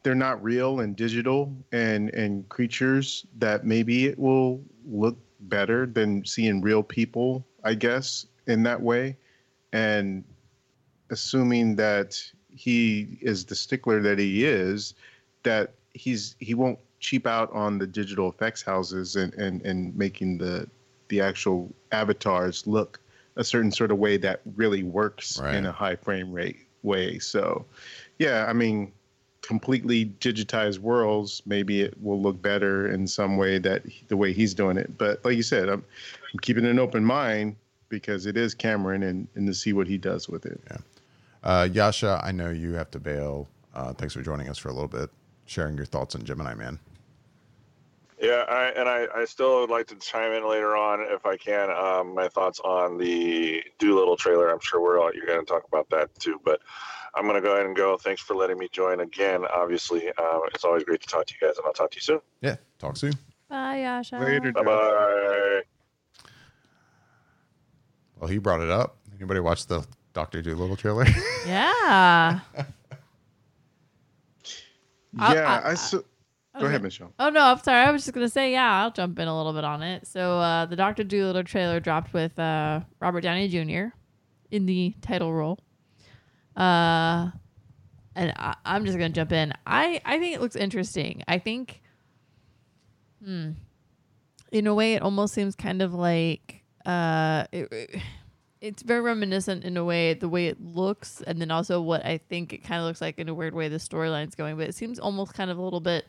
[0.03, 6.25] they're not real and digital and and creatures that maybe it will look better than
[6.25, 9.17] seeing real people, I guess, in that way.
[9.71, 10.23] And
[11.09, 14.93] assuming that he is the stickler that he is,
[15.43, 20.37] that he's he won't cheap out on the digital effects houses and and and making
[20.37, 20.69] the
[21.09, 22.99] the actual avatars look
[23.35, 25.55] a certain sort of way that really works Right.
[25.55, 27.17] in a high frame rate way.
[27.19, 27.65] So,
[28.19, 28.91] yeah, I mean,
[29.43, 34.53] completely digitized worlds, maybe it will look better in some way that the way he's
[34.53, 34.97] doing it.
[34.97, 35.83] But like you said, I'm,
[36.33, 37.57] I'm keeping an open mind
[37.89, 40.59] because it is Cameron and, and to see what he does with it.
[41.43, 43.47] Uh, Yasha, I know you have to bail.
[43.75, 45.09] Uh, thanks for joining us for a little bit,
[45.45, 46.79] sharing your thoughts on Gemini Man.
[48.21, 51.35] Yeah, I, and I, I still would like to chime in later on if I
[51.35, 51.69] can.
[51.69, 54.49] Um, my thoughts on the Dolittle trailer.
[54.49, 56.61] I'm sure we're all, you're going to talk about that too, but
[57.15, 57.97] I'm going to go ahead and go.
[57.97, 59.43] Thanks for letting me join again.
[59.53, 62.01] Obviously, uh, it's always great to talk to you guys, and I'll talk to you
[62.01, 62.19] soon.
[62.41, 63.13] Yeah, talk soon.
[63.49, 64.17] Bye, Yasha.
[64.17, 65.61] Later, Bye bye.
[68.19, 68.97] Well, he brought it up.
[69.17, 71.05] Anybody watch the Doctor Dolittle trailer?
[71.45, 72.39] Yeah.
[75.15, 76.03] Yeah, I- I, so,
[76.59, 77.13] go ahead, Michelle.
[77.19, 77.85] Oh no, I'm sorry.
[77.85, 80.07] I was just gonna say, yeah, I'll jump in a little bit on it.
[80.07, 83.93] So uh, the Doctor Dolittle trailer dropped with uh, Robert Downey Jr.
[84.51, 85.59] in the title role.
[86.55, 87.31] Uh,
[88.15, 89.53] and I, I'm just gonna jump in.
[89.65, 91.23] I I think it looks interesting.
[91.27, 91.81] I think,
[93.23, 93.51] hmm,
[94.51, 98.01] in a way, it almost seems kind of like uh, it, it-
[98.61, 102.17] it's very reminiscent in a way the way it looks, and then also what I
[102.29, 104.55] think it kind of looks like in a weird way the storyline's going.
[104.55, 106.05] But it seems almost kind of a little bit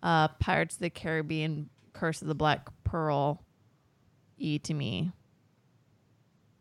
[0.00, 3.42] uh, Pirates of the Caribbean, Curse of the Black Pearl,
[4.38, 5.10] e to me,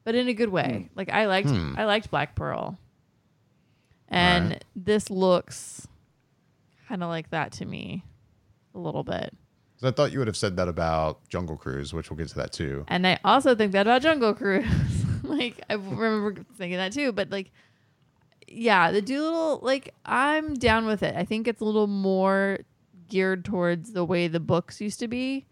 [0.03, 0.89] but in a good way.
[0.95, 1.75] Like I liked, Hmm.
[1.77, 2.79] I liked Black Pearl,
[4.13, 4.65] and Alright.
[4.75, 5.87] this looks
[6.87, 8.03] kind of like that to me,
[8.75, 9.35] a little bit.
[9.81, 12.53] I thought you would have said that about Jungle Cruise, which we'll get to that
[12.53, 12.85] too.
[12.87, 14.65] And I also think that about Jungle Cruise.
[15.23, 17.51] like I remember thinking that too, but like
[18.47, 21.15] yeah, the Dolittle like I'm down with it.
[21.15, 22.59] I think it's a little more
[23.09, 25.45] geared towards the way the books used to be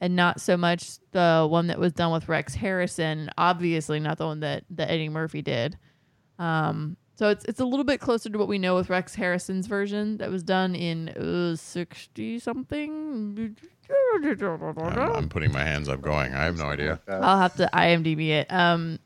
[0.00, 4.26] and not so much the one that was done with Rex Harrison, obviously not the
[4.26, 5.78] one that that Eddie Murphy did.
[6.38, 9.66] Um so it's it's a little bit closer to what we know with Rex Harrison's
[9.66, 13.56] version that was done in uh, 60 something.
[14.88, 16.34] I'm, I'm putting my hands up, going.
[16.34, 17.00] I have no idea.
[17.08, 18.50] I'll have to IMDb it.
[18.52, 18.98] Um,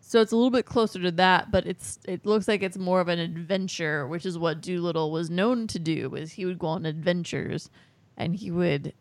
[0.00, 3.00] So it's a little bit closer to that, but it's it looks like it's more
[3.00, 6.10] of an adventure, which is what Dolittle was known to do.
[6.10, 7.70] Was he would go on adventures,
[8.16, 8.92] and he would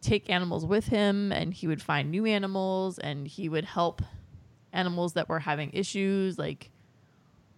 [0.00, 4.00] take animals with him, and he would find new animals, and he would help
[4.72, 6.70] animals that were having issues, like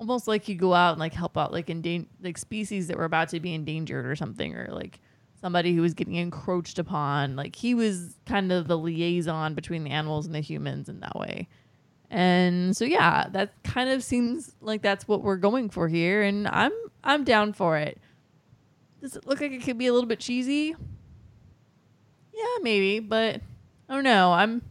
[0.03, 3.05] almost like you go out and like help out like in like species that were
[3.05, 4.99] about to be endangered or something, or like
[5.41, 7.37] somebody who was getting encroached upon.
[7.37, 11.15] Like he was kind of the liaison between the animals and the humans in that
[11.15, 11.47] way.
[12.11, 16.49] And so yeah, that kind of seems like that's what we're going for here and
[16.49, 16.73] I'm
[17.05, 18.01] I'm down for it.
[19.01, 20.75] Does it look like it could be a little bit cheesy?
[22.35, 23.41] Yeah, maybe, but
[23.89, 24.33] I don't know.
[24.33, 24.63] I'm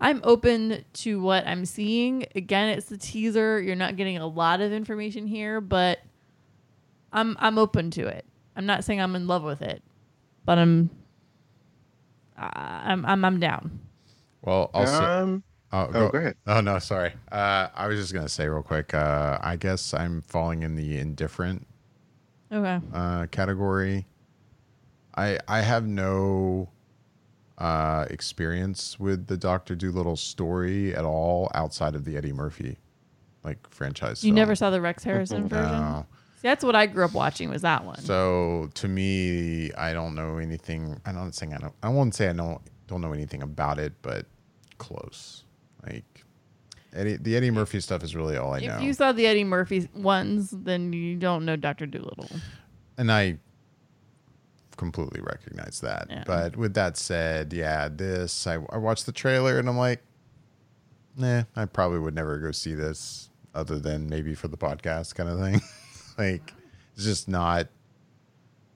[0.00, 2.26] I'm open to what I'm seeing.
[2.34, 3.60] Again, it's the teaser.
[3.60, 5.98] You're not getting a lot of information here, but
[7.12, 8.24] I'm I'm open to it.
[8.56, 9.82] I'm not saying I'm in love with it,
[10.44, 10.90] but I'm
[12.36, 13.80] I'm I'm, I'm down.
[14.42, 16.36] Well, also, Um, oh, oh, go ahead.
[16.46, 17.12] Oh no, sorry.
[17.32, 18.94] Uh, I was just gonna say real quick.
[18.94, 21.66] Uh, I guess I'm falling in the indifferent
[22.52, 22.80] Okay.
[22.94, 24.06] uh, category.
[25.16, 26.68] I I have no
[27.58, 32.78] uh, experience with the Doctor Dolittle story at all outside of the Eddie Murphy
[33.44, 34.24] like franchise.
[34.24, 34.36] You film.
[34.36, 35.72] never saw the Rex Harrison version?
[35.72, 36.06] No.
[36.36, 37.98] See, that's what I grew up watching was that one.
[37.98, 41.00] So to me, I don't know anything.
[41.04, 41.74] I'm not saying I don't.
[41.82, 44.26] I won't say I don't don't know anything about it, but
[44.78, 45.42] close.
[45.84, 46.24] Like
[46.92, 48.76] Eddie, the Eddie Murphy stuff is really all I if know.
[48.76, 52.28] If you saw the Eddie Murphy ones, then you don't know Doctor Dolittle.
[52.96, 53.38] and I
[54.78, 56.06] completely recognize that.
[56.08, 56.24] Yeah.
[56.26, 60.02] But with that said, yeah, this I, I watched the trailer and I'm like,
[61.16, 65.28] nah, I probably would never go see this other than maybe for the podcast kind
[65.28, 65.60] of thing.
[66.18, 66.54] like,
[66.94, 67.68] it's just not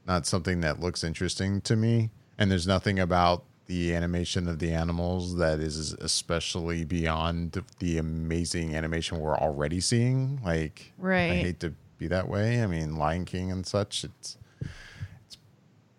[0.07, 2.11] not something that looks interesting to me.
[2.37, 8.75] And there's nothing about the animation of the animals that is especially beyond the amazing
[8.75, 10.41] animation we're already seeing.
[10.45, 11.31] Like, right.
[11.31, 12.63] I hate to be that way.
[12.63, 14.05] I mean, Lion King and such.
[14.05, 14.39] It's, it's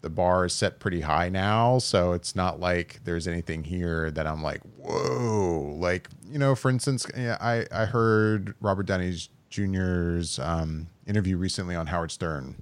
[0.03, 4.27] the bar is set pretty high now, so it's not like there's anything here that
[4.27, 5.75] I'm like, whoa.
[5.79, 9.15] Like you know, for instance, I I heard Robert Downey
[9.49, 12.61] Jr.'s um, interview recently on Howard Stern,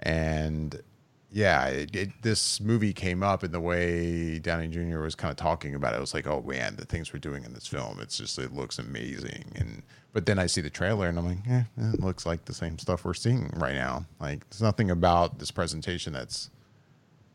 [0.00, 0.82] and
[1.30, 5.00] yeah, it, it, this movie came up in the way Downey Jr.
[5.00, 5.98] was kind of talking about it.
[5.98, 8.54] I was like, oh man, the things we're doing in this film, it's just it
[8.54, 9.44] looks amazing.
[9.54, 12.54] And but then I see the trailer and I'm like, eh, it looks like the
[12.54, 14.06] same stuff we're seeing right now.
[14.18, 16.48] Like there's nothing about this presentation that's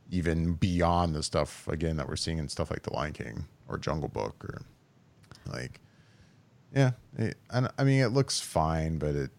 [0.10, 3.78] even beyond the stuff again that we're seeing in stuff like The Lion King or
[3.78, 4.64] Jungle Book or
[5.46, 5.80] like,
[6.76, 9.32] yeah, it, I, I mean it looks fine, but it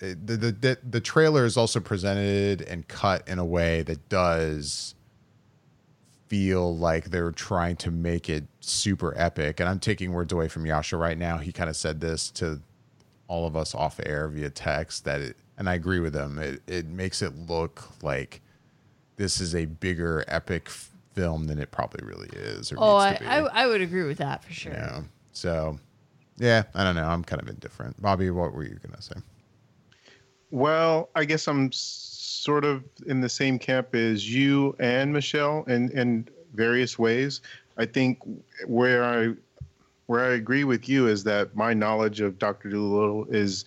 [0.00, 4.08] it, the, the the the trailer is also presented and cut in a way that
[4.08, 4.94] does
[6.28, 9.60] feel like they're trying to make it super epic.
[9.60, 11.38] And I'm taking words away from Yasha right now.
[11.38, 12.60] He kind of said this to
[13.28, 16.38] all of us off air via text that it, and I agree with him.
[16.38, 18.40] It it makes it look like
[19.16, 22.70] this is a bigger epic f- film than it probably really is.
[22.72, 23.30] Or Oh, I, needs to be.
[23.30, 24.72] I, I would agree with that for sure.
[24.72, 25.02] yeah.
[25.32, 25.78] So,
[26.36, 27.06] yeah, I don't know.
[27.08, 28.00] I'm kind of indifferent.
[28.02, 29.14] Bobby, what were you gonna say?
[30.50, 35.90] Well, I guess I'm sort of in the same camp as you and Michelle in,
[35.90, 37.40] in various ways.
[37.76, 38.20] I think
[38.66, 39.34] where I
[40.06, 43.64] where I agree with you is that my knowledge of Doctor Dolittle is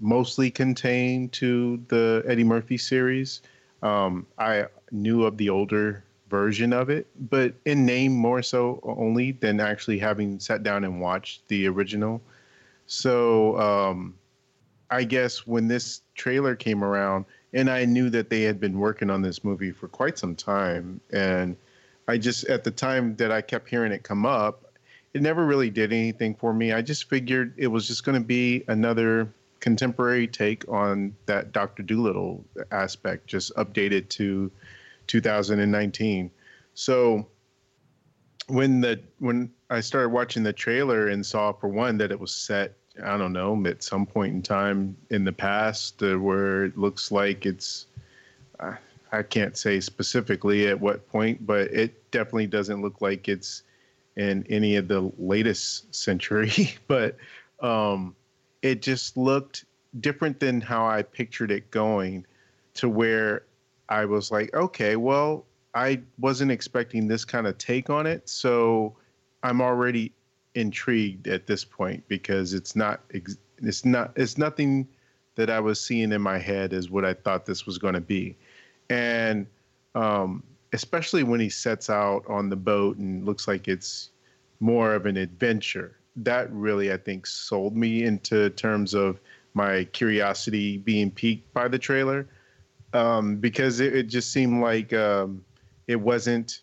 [0.00, 3.42] mostly contained to the Eddie Murphy series.
[3.80, 9.32] Um, I knew of the older version of it, but in name more so only
[9.32, 12.20] than actually having sat down and watched the original.
[12.86, 14.14] So um,
[14.92, 17.24] I guess when this trailer came around,
[17.54, 21.00] and I knew that they had been working on this movie for quite some time,
[21.10, 21.56] and
[22.08, 24.66] I just at the time that I kept hearing it come up,
[25.14, 26.72] it never really did anything for me.
[26.72, 31.82] I just figured it was just going to be another contemporary take on that Doctor
[31.82, 34.50] Dolittle aspect, just updated to
[35.06, 36.30] 2019.
[36.74, 37.26] So
[38.48, 42.34] when the when I started watching the trailer and saw for one that it was
[42.34, 46.76] set, I don't know, at some point in time in the past uh, where it
[46.76, 47.86] looks like it's
[48.60, 48.74] uh,
[49.12, 53.62] I can't say specifically at what point, but it definitely doesn't look like it's
[54.16, 57.16] in any of the latest century, but
[57.60, 58.16] um,
[58.62, 59.64] it just looked
[60.00, 62.26] different than how I pictured it going
[62.74, 63.44] to where
[63.88, 68.96] I was like, okay, well, I wasn't expecting this kind of take on it, so
[69.42, 70.12] I'm already
[70.54, 74.88] intrigued at this point because it's not it's not it's nothing
[75.34, 78.00] that I was seeing in my head as what I thought this was going to
[78.00, 78.36] be,
[78.90, 79.46] and
[79.94, 84.10] um, especially when he sets out on the boat and looks like it's
[84.60, 85.96] more of an adventure.
[86.16, 89.18] that really I think sold me into terms of
[89.54, 92.26] my curiosity being piqued by the trailer
[92.92, 95.44] um, because it, it just seemed like um,
[95.86, 96.60] it wasn't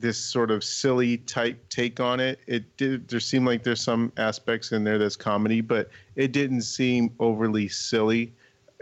[0.00, 2.40] this sort of silly type take on it.
[2.46, 3.08] It did.
[3.08, 7.68] There seemed like there's some aspects in there that's comedy, but it didn't seem overly
[7.68, 8.32] silly,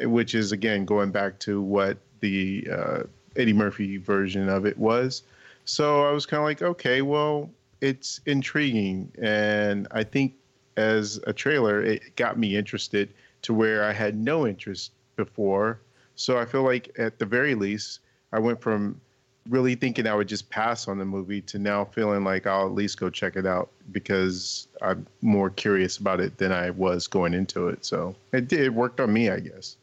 [0.00, 3.02] which is again going back to what the uh,
[3.37, 5.22] Eddie Murphy version of it was.
[5.64, 7.50] So I was kind of like, okay, well,
[7.81, 10.35] it's intriguing, and I think
[10.76, 15.81] as a trailer, it got me interested to where I had no interest before.
[16.14, 18.00] So I feel like at the very least,
[18.33, 19.00] I went from
[19.48, 22.72] really thinking I would just pass on the movie to now feeling like I'll at
[22.72, 27.35] least go check it out because I'm more curious about it than I was going
[27.35, 27.85] into it.
[27.85, 29.77] So it did it worked on me, I guess.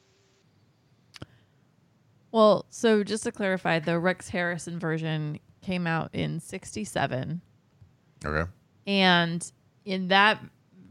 [2.32, 7.42] Well, so just to clarify, the Rex Harrison version came out in 67.
[8.26, 8.50] Okay.
[8.88, 9.52] And
[9.86, 10.40] in that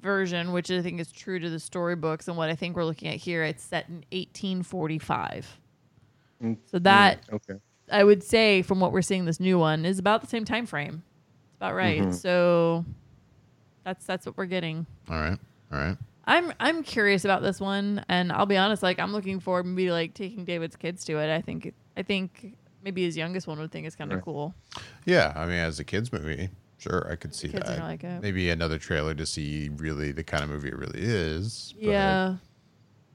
[0.00, 3.08] version, which I think is true to the storybooks and what I think we're looking
[3.08, 5.60] at here, it's set in 1845.
[6.42, 7.54] Mm, So that Okay.
[7.92, 10.66] I would say from what we're seeing this new one is about the same time
[10.66, 11.02] frame.
[11.48, 12.02] It's about right.
[12.02, 12.14] Mhm.
[12.14, 12.84] So
[13.84, 14.86] that's that's what we're getting.
[15.08, 15.38] All right.
[15.72, 15.96] All right.
[16.26, 18.82] I'm I'm curious about this one, and I'll be honest.
[18.82, 21.34] Like I'm looking forward maybe like taking David's kids to it.
[21.34, 24.24] I think I think maybe his youngest one would think it's kind of Right.
[24.24, 24.54] cool.
[25.04, 25.32] Yeah.
[25.36, 27.80] I mean, as a kids movie, sure, I could see Kids that.
[27.80, 28.22] like it.
[28.22, 31.74] Maybe another trailer to see really the kind of movie it really is.
[31.78, 32.36] but Yeah.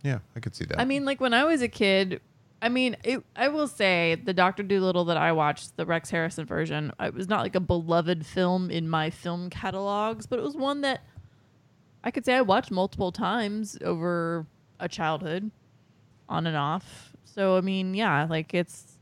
[0.03, 0.79] Yeah, I could see that.
[0.79, 2.21] I mean, like when I was a kid,
[2.61, 6.45] I mean, it, I will say the Doctor Dolittle that I watched, the Rex Harrison
[6.45, 10.55] version, it was not like a beloved film in my film catalogs, but it was
[10.55, 11.01] one that
[12.03, 14.45] I could say I watched multiple times over
[14.79, 15.51] a childhood,
[16.27, 17.13] on and off.
[17.25, 18.99] So I mean, yeah, like it's,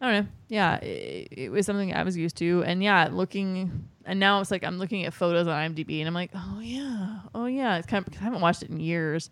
[0.00, 3.88] I don't know, yeah, it, it was something I was used to, and yeah, looking.
[4.04, 7.20] And now it's like I'm looking at photos on IMDb, and I'm like, oh yeah,
[7.34, 7.76] oh yeah.
[7.78, 9.30] It's kind of I haven't watched it in years.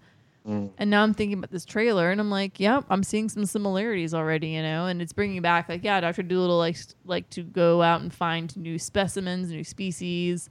[0.48, 0.70] Mm.
[0.78, 4.14] And now I'm thinking about this trailer, and I'm like, yep, I'm seeing some similarities
[4.14, 4.86] already, you know.
[4.86, 8.56] And it's bringing back, like, yeah, Doctor Dolittle likes like to go out and find
[8.56, 10.48] new specimens, new species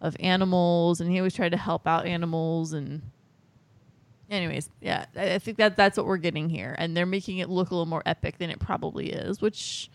[0.00, 2.74] of animals, and he always tried to help out animals.
[2.74, 3.02] And,
[4.28, 7.48] anyways, yeah, I, I think that that's what we're getting here, and they're making it
[7.48, 9.90] look a little more epic than it probably is, which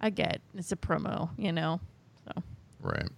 [0.00, 0.40] I get.
[0.54, 1.80] It's a promo, you know.
[2.24, 2.42] So
[2.80, 3.08] right.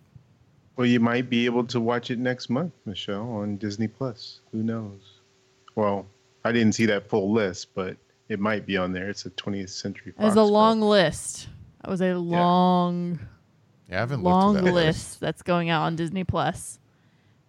[0.77, 4.41] Well, you might be able to watch it next month, Michelle, on Disney Plus.
[4.53, 5.08] Who knows?
[5.79, 6.07] Well,
[6.45, 7.97] I didn't see that full list, but
[8.29, 9.09] it might be on there.
[9.09, 10.25] It's a 20th Century Fox.
[10.25, 11.47] was a long list,
[11.83, 13.21] that was a long.
[13.89, 16.81] Yeah, I haven't long looked at that list that's going out on Disney Plus.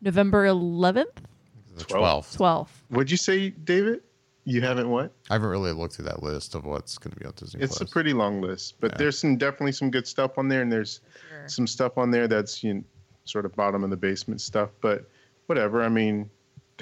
[0.01, 1.07] November 11th,
[1.75, 2.37] The 12th.
[2.37, 2.69] 12th.
[2.89, 4.01] What'd you say, David?
[4.45, 5.11] You haven't what?
[5.31, 7.81] I haven't really looked through that list of what's going to be on Disney It's
[7.81, 8.97] a pretty long list, but Yeah.
[8.99, 11.01] there's some definitely some good stuff on there, and there's
[11.47, 12.83] some stuff on there that's you know,
[13.25, 14.69] sort of bottom of the basement stuff.
[14.81, 15.09] But
[15.47, 15.81] whatever.
[15.81, 16.29] I mean,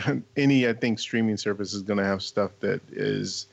[0.38, 3.48] any I think streaming service is going to have stuff that is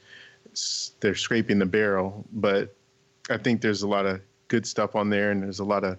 [1.00, 2.24] they're scraping the barrel.
[2.32, 2.74] But
[3.30, 5.98] I think there's a lot of good stuff on there, and there's a lot of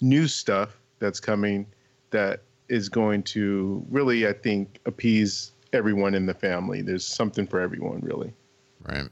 [0.00, 1.66] new stuff that's coming
[2.10, 6.82] that is going to really, I think, appease everyone in the family.
[6.82, 8.32] There's something for everyone, really.
[8.86, 9.08] Right.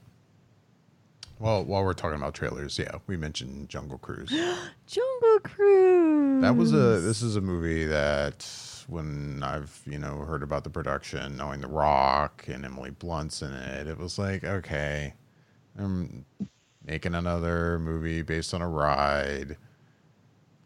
[1.38, 4.30] Well, while we're talking about trailers, yeah, we mentioned Jungle Cruise.
[4.86, 6.42] Jungle Cruise.
[6.42, 7.00] That was a.
[7.00, 8.48] This is a movie that
[8.88, 13.52] when I've you know heard about the production, knowing The Rock and Emily Blunt's in
[13.52, 15.14] it, it was like okay,
[15.78, 16.24] I'm
[16.84, 19.56] making another movie based on a ride.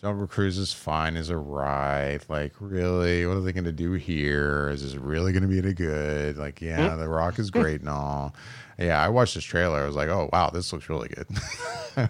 [0.00, 2.24] Jungle Cruise is fine as a ride.
[2.28, 4.70] Like, really, what are they going to do here?
[4.70, 6.38] Is this really going to be any good?
[6.38, 8.34] Like, yeah, The Rock is great and all.
[8.78, 9.82] Yeah, I watched this trailer.
[9.82, 11.26] I was like, oh wow, this looks really good.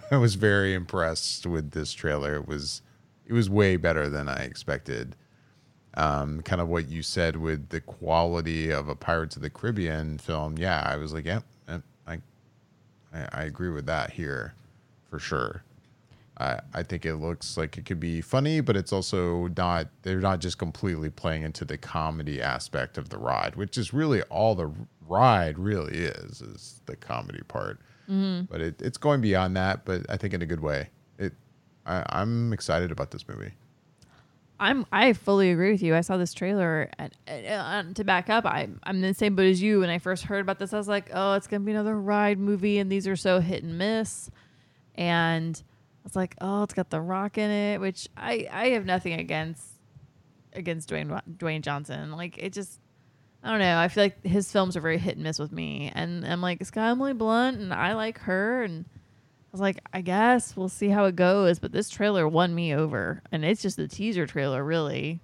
[0.11, 2.35] I was very impressed with this trailer.
[2.35, 2.81] It was,
[3.25, 5.17] it was way better than I expected.
[5.95, 10.17] Um, kind of what you said with the quality of a Pirates of the Caribbean
[10.17, 10.57] film.
[10.57, 12.19] Yeah, I was like, yep, yep I,
[13.13, 14.53] I, I agree with that here,
[15.09, 15.63] for sure.
[16.41, 19.87] I, I think it looks like it could be funny, but it's also not.
[20.01, 24.21] They're not just completely playing into the comedy aspect of the ride, which is really
[24.23, 24.71] all the
[25.07, 27.79] ride really is is the comedy part.
[28.09, 28.51] Mm-hmm.
[28.51, 30.89] But it, it's going beyond that, but I think in a good way.
[31.17, 31.33] It,
[31.85, 33.53] I, I'm excited about this movie.
[34.59, 35.95] I'm I fully agree with you.
[35.95, 39.47] I saw this trailer and, and to back up, I I'm in the same boat
[39.47, 39.79] as you.
[39.79, 42.37] When I first heard about this, I was like, oh, it's gonna be another ride
[42.37, 44.29] movie, and these are so hit and miss.
[44.95, 45.61] And
[46.03, 49.63] was like, oh, it's got The Rock in it, which I I have nothing against
[50.53, 52.11] against Dwayne Dwayne Johnson.
[52.11, 52.79] Like it just.
[53.43, 53.79] I don't know.
[53.79, 56.61] I feel like his films are very hit and miss with me, and I'm like,
[56.61, 60.69] it's got Emily Blunt, and I like her, and I was like, I guess we'll
[60.69, 61.57] see how it goes.
[61.57, 65.21] But this trailer won me over, and it's just the teaser trailer, really.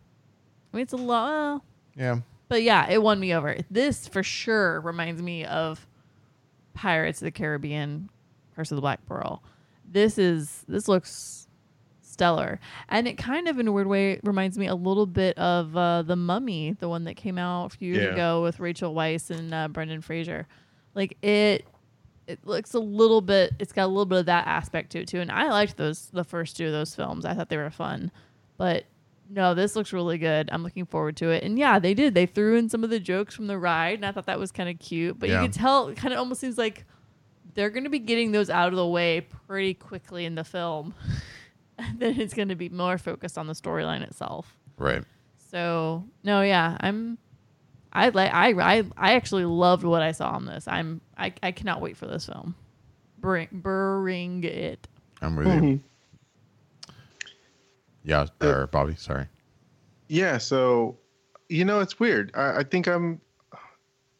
[0.74, 1.62] I mean, it's a lot,
[1.96, 2.22] Yeah.
[2.50, 3.56] but yeah, it won me over.
[3.70, 5.86] This for sure reminds me of
[6.74, 8.10] Pirates of the Caribbean,
[8.56, 9.44] Curse of the Black Pearl.
[9.90, 11.48] This is this looks
[12.02, 12.60] stellar,
[12.90, 16.02] and it kind of in a weird way reminds me a little bit of uh,
[16.02, 18.14] the Mummy, the one that came out a few years Yeah.
[18.14, 20.48] ago with Rachel Weisz and uh, Brendan Fraser.
[20.96, 21.66] Like it,
[22.28, 23.54] it looks a little bit.
[23.60, 26.10] It's got a little bit of that aspect to it too, and I liked those
[26.12, 27.24] the first two of those films.
[27.24, 28.12] I thought they were fun,
[28.58, 28.86] but
[29.30, 30.50] no, this looks really good.
[30.52, 31.44] I'm looking forward to it.
[31.44, 32.14] And yeah, they did.
[32.14, 34.52] They threw in some of the jokes from the ride, and I thought that was
[34.54, 35.20] kind of cute.
[35.20, 35.42] But Yeah.
[35.42, 36.86] you could tell, it kind of almost seems like
[37.58, 40.94] they're going to be getting those out of the way pretty quickly in the film.
[41.80, 44.56] and then it's going to be more focused on the storyline itself.
[44.78, 45.04] Right.
[45.52, 47.18] So no, yeah, I'm.
[47.92, 48.32] I like.
[48.32, 50.68] I I I actually loved what I saw on this.
[50.68, 51.02] I'm.
[51.18, 52.54] I I cannot wait for this film.
[53.18, 54.88] Bring bring it.
[55.22, 55.54] I'm with you.
[55.54, 55.80] Mhm.
[58.04, 58.28] Yeah.
[58.42, 58.96] Or Bobby.
[58.98, 59.26] Sorry.
[60.10, 61.00] Yeah, so
[61.50, 62.32] you know it's weird.
[62.36, 63.20] I, I think I'm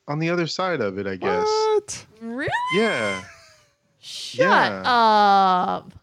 [0.08, 1.06] on the other side of it.
[1.06, 1.46] I guess.
[1.46, 2.07] What?
[2.22, 2.50] Really?
[2.76, 3.22] Yeah.
[4.00, 4.82] Shut Yeah.
[4.84, 5.94] up.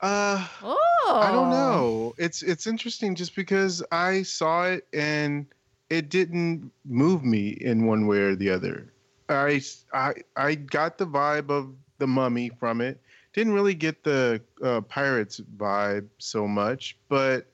[0.00, 1.18] Uh, Oh.
[1.22, 2.14] I don't know.
[2.18, 5.46] It's it's interesting just because I saw it and
[5.88, 8.92] it didn't move me in one way or the other.
[9.28, 9.60] I
[9.92, 13.00] I I got the vibe of the mummy from it.
[13.32, 17.46] Didn't really get the uh, pirates vibe so much, but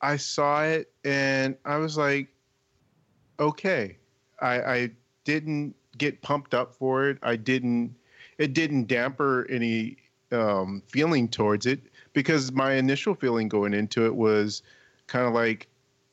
[0.00, 2.28] I saw it and I was like,
[3.38, 3.98] okay.
[4.40, 4.90] I I
[5.24, 7.18] didn't get pumped up for it.
[7.22, 7.94] I didn't.
[8.38, 9.96] It didn't damper any
[10.30, 11.80] um, feeling towards it
[12.12, 14.62] because my initial feeling going into it was
[15.06, 15.68] kind of like,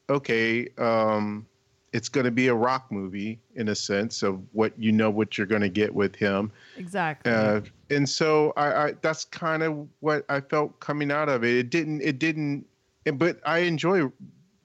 [0.09, 1.45] okay, um,
[1.93, 5.37] it's going to be a rock movie in a sense of what you know what
[5.37, 7.31] you're going to get with him, Exactly.
[7.31, 11.55] uh, and so I, I that's kind of what I felt coming out of it.
[11.55, 12.65] It didn't, it didn't,
[13.13, 14.11] but I enjoy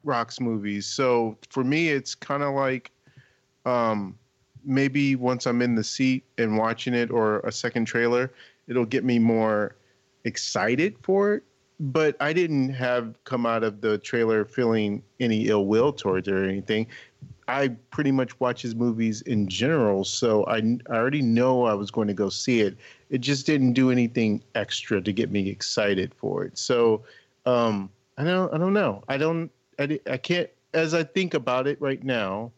[0.04, 2.90] rocks movies, so for me, it's kind of like,
[3.66, 4.18] um,
[4.68, 8.32] maybe once I'm in the seat and watching it or a second trailer,
[8.68, 9.74] it'll get me more
[10.24, 11.42] excited for it.
[11.80, 16.34] But I didn't have come out of the trailer feeling any ill will towards it
[16.34, 16.86] or anything.
[17.46, 20.56] I pretty much watch his movies in general, so I,
[20.90, 22.76] I already know I was going to go see it.
[23.08, 26.58] It just didn't do anything extra to get me excited for it.
[26.58, 27.04] So
[27.46, 29.02] um, I don't I don't know.
[29.08, 32.52] I don't I, I can't as I think about it right now.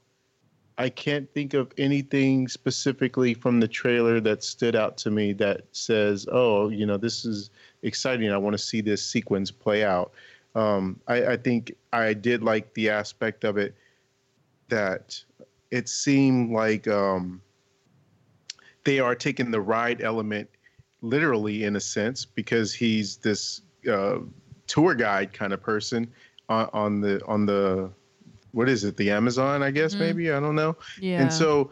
[0.80, 5.64] I can't think of anything specifically from the trailer that stood out to me that
[5.72, 7.50] says, "Oh, you know, this is
[7.82, 8.32] exciting.
[8.32, 10.12] I want to see this sequence play out."
[10.54, 13.74] Um, I, I think I did like the aspect of it
[14.68, 15.22] that
[15.70, 17.42] it seemed like um,
[18.84, 20.48] they are taking the ride element
[21.02, 24.20] literally in a sense because he's this uh,
[24.66, 26.10] tour guide kind of person
[26.48, 27.90] on, on the on the
[28.52, 29.98] what is it the Amazon I guess Mhm.
[30.00, 31.22] maybe I don't know yeah.
[31.22, 31.70] and so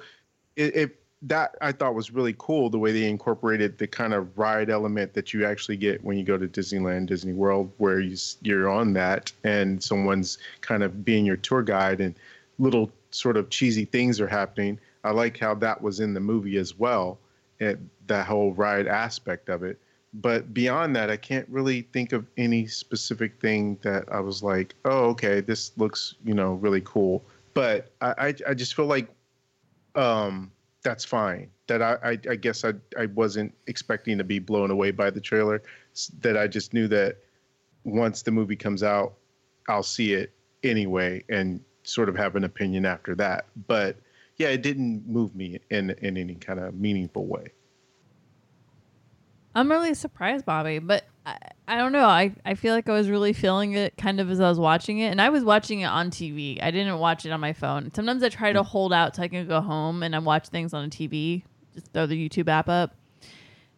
[0.56, 4.38] it, it that I thought was really cool the way they incorporated the kind of
[4.38, 8.16] ride element that you actually get when you go to Disneyland, Disney World, where you,
[8.42, 12.14] you're on that and someone's kind of being your tour guide and
[12.60, 14.78] little sort of cheesy things are happening.
[15.02, 17.18] I like how that was in the movie as well,
[17.58, 19.76] and that whole ride aspect of it.
[20.14, 24.74] But beyond that, I can't really think of any specific thing that I was like,
[24.84, 27.24] oh, okay, this looks, you know, really cool.
[27.52, 29.08] But I, I, I just feel like
[29.94, 30.50] um,
[30.82, 31.50] that's fine.
[31.66, 35.20] That I, I, I guess I, I wasn't expecting to be blown away by the
[35.20, 35.62] trailer.
[36.20, 37.18] That I just knew that
[37.84, 39.14] once the movie comes out,
[39.68, 40.32] I'll see it
[40.62, 43.46] anyway and sort of have an opinion after that.
[43.66, 43.96] But
[44.36, 47.48] yeah, it didn't move me in in any kind of meaningful way.
[49.54, 51.36] I'm really surprised, Bobby, but I,
[51.66, 52.06] I don't know.
[52.06, 54.98] I, I feel like I was really feeling it kind of as I was watching
[54.98, 55.08] it.
[55.08, 56.62] And I was watching it on TV.
[56.62, 57.92] I didn't watch it on my phone.
[57.94, 58.66] Sometimes I try to mm.
[58.66, 61.42] hold out till I can go home and I watch things on a TV,
[61.74, 62.94] just throw the YouTube app up.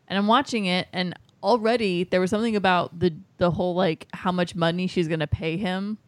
[0.08, 4.32] And I'm watching it, and already there was something about the, the whole like how
[4.32, 5.98] much money she's going to pay him.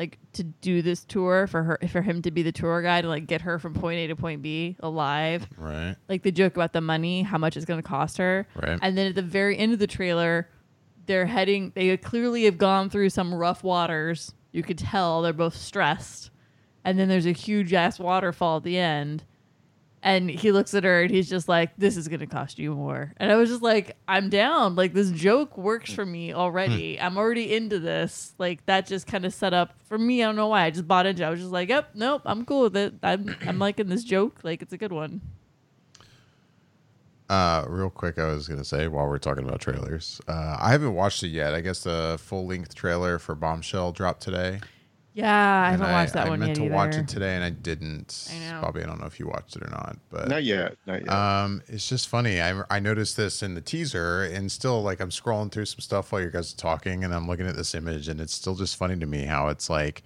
[0.00, 3.10] Like to do this tour for her, for him to be the tour guide and
[3.10, 5.94] like get her from point A to point B alive Right.
[6.08, 8.46] like the joke about the money, how much it's going to cost her.
[8.54, 8.78] Right.
[8.80, 10.48] And then at the very end of the trailer,
[11.04, 14.32] they're heading, they clearly have gone through some rough waters.
[14.52, 16.30] You could tell they're both stressed.
[16.82, 19.24] And then there's a huge ass waterfall at the end.
[20.02, 22.74] And he looks at her and he's just like, This is going to cost you
[22.74, 23.12] more.
[23.18, 24.74] And I was just like, I'm down.
[24.74, 26.98] Like, this joke works for me already.
[27.00, 28.32] I'm already into this.
[28.38, 30.22] Like, that just kind of set up for me.
[30.22, 30.64] I don't know why.
[30.64, 31.26] I just bought into it.
[31.26, 32.94] I was just like, Yep, nope, I'm cool with it.
[33.02, 34.40] I'm, I'm liking this joke.
[34.42, 35.20] Like, it's a good one.
[37.28, 40.94] Uh, real quick, I was gonna say while we're talking about trailers, uh, I haven't
[40.94, 41.54] watched it yet.
[41.54, 44.58] I guess the full length trailer for Bombshell dropped today.
[45.12, 46.74] Yeah, I And haven't watched that I one meant yet to either.
[46.74, 48.28] watch it today and I didn't.
[48.32, 48.60] I know.
[48.62, 50.76] Bobby, I don't know if you watched it or not, but Not yet.
[50.86, 51.08] Not yet.
[51.12, 52.40] Um, it's just funny.
[52.40, 56.12] I I noticed this in the teaser, and still like I'm scrolling through some stuff
[56.12, 58.76] while you guys are talking, and I'm looking at this image, and it's still just
[58.76, 60.02] funny to me how it's like,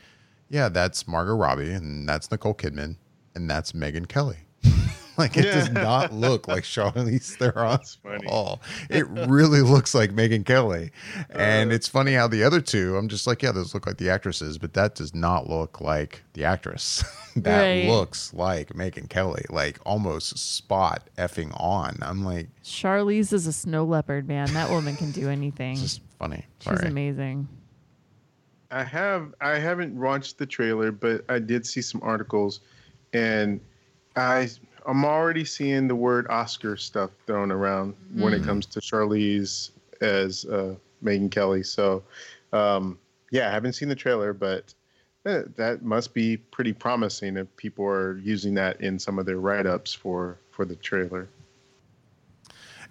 [0.48, 2.96] yeah, that's Margot Robbie, and that's Nicole Kidman,
[3.34, 4.38] and that's Megyn Kelly.
[5.18, 8.60] like it does not look like Charlize Theron That's at all.
[8.90, 10.90] It really looks like Megyn Kelly,
[11.30, 11.74] and Uh.
[11.74, 14.58] it's funny how the other two, I'm just like, yeah, those look like the actresses,
[14.58, 17.04] but that does not look like the actress.
[17.36, 17.88] that Right.
[17.88, 21.96] looks like Megyn Kelly, like almost spot effing on.
[22.02, 24.52] I'm like, Charlize is a snow leopard, man.
[24.54, 25.72] That woman can do anything.
[25.72, 26.44] it's just funny.
[26.60, 26.88] She's Sorry.
[26.88, 27.48] amazing.
[28.70, 32.60] I have I haven't watched the trailer, but I did see some articles,
[33.12, 33.60] and
[34.16, 34.48] I
[34.86, 39.70] I'm already seeing the word Oscar stuff thrown around when it comes to Charlize
[40.00, 41.62] as uh, Megyn Kelly.
[41.62, 42.02] So,
[42.52, 42.98] um,
[43.30, 44.74] yeah, I haven't seen the trailer, but
[45.26, 49.38] eh, that must be pretty promising if people are using that in some of their
[49.38, 51.28] write ups for for the trailer.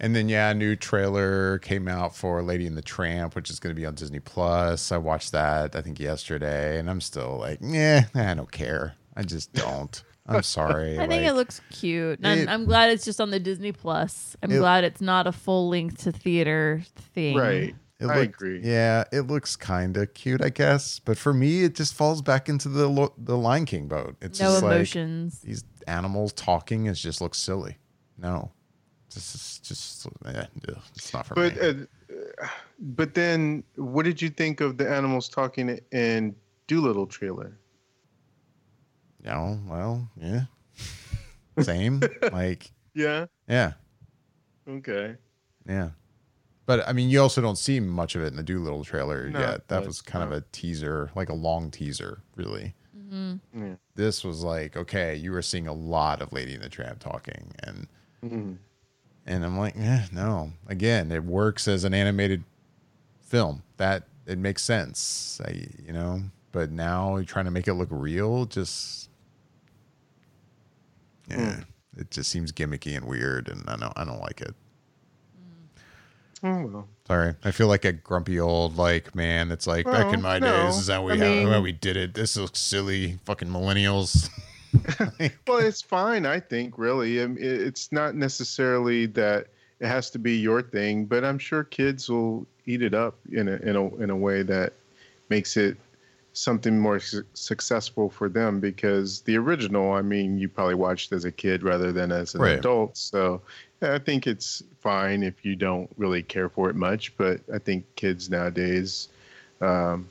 [0.00, 3.60] And then yeah, a new trailer came out for Lady and the Tramp, which is
[3.60, 4.90] going to be on Disney Plus.
[4.90, 8.96] I watched that I think yesterday, and I'm still like, yeah, I don't care.
[9.16, 10.02] I just don't.
[10.26, 10.94] I'm sorry.
[10.98, 12.20] I think like- it looks cute.
[12.22, 14.36] And I'm, I'm glad it's just on the Disney Plus.
[14.42, 16.82] I'm It- glad it's not a full length to theater
[17.14, 17.36] thing.
[17.36, 17.74] Right.
[18.00, 18.60] It I looked- agree.
[18.62, 20.98] Yeah, it looks kind of cute, I guess.
[20.98, 24.16] But for me, it just falls back into the lo- the Lion King boat.
[24.20, 25.40] It's No just like emotions.
[25.42, 27.78] these animals talking is just looks silly.
[28.18, 28.50] No,
[29.14, 31.86] this is just yeah, ugh, it's not for But me.
[32.40, 32.46] uh,
[32.80, 36.34] but then, what did you think of the animals talking in
[36.66, 37.56] Dolittle trailer?
[39.24, 40.42] No, well, yeah,
[41.60, 42.02] same.
[42.32, 43.26] like, Yeah.
[43.48, 43.72] yeah,
[44.68, 45.16] Okay.
[45.66, 45.90] yeah.
[46.66, 49.38] But I mean, you also don't see much of it in the Dolittle trailer No,
[49.38, 49.68] yet.
[49.68, 52.74] That was kind of a teaser, like a long teaser, really.
[53.10, 53.74] Yeah.
[53.94, 57.52] This was like, okay, you were seeing a lot of Lady in the Tramp talking,
[57.62, 57.86] and
[58.24, 58.56] Mhm.
[59.26, 60.52] And I'm like, eh, no.
[60.66, 62.44] Again, it works as an animated
[63.22, 63.62] film.
[63.78, 66.22] That it makes sense, I, you know.
[66.52, 68.46] But now you're trying to make it look real.
[68.46, 69.08] Just,
[71.28, 72.00] yeah, hmm.
[72.00, 74.54] it just seems gimmicky and weird, and I don't, I don't like it.
[76.42, 76.88] Oh well.
[77.06, 79.48] Sorry, I feel like a grumpy old like man.
[79.48, 80.46] That's like back in my no.
[80.46, 80.74] days.
[80.74, 82.14] This is how we I how, mean- how we did it.
[82.14, 84.28] This looks silly, fucking millennials.
[85.46, 86.26] Well, it's fine.
[86.26, 87.22] I think really.
[87.22, 89.46] I mean, it's not necessarily that
[89.78, 93.46] it has to be your thing, but I'm sure kids will eat it up in
[93.46, 94.72] a in a in a way that
[95.28, 95.76] makes it
[96.34, 98.60] something more su- successful for them.
[98.60, 102.42] Because the original, I mean, you probably watched as a kid rather than as an
[102.42, 102.58] Right.
[102.58, 102.96] adult.
[102.96, 103.40] So
[103.80, 107.16] yeah, I think it's fine if you don't really care for it much.
[107.16, 109.08] But I think kids nowadays
[109.60, 110.08] um,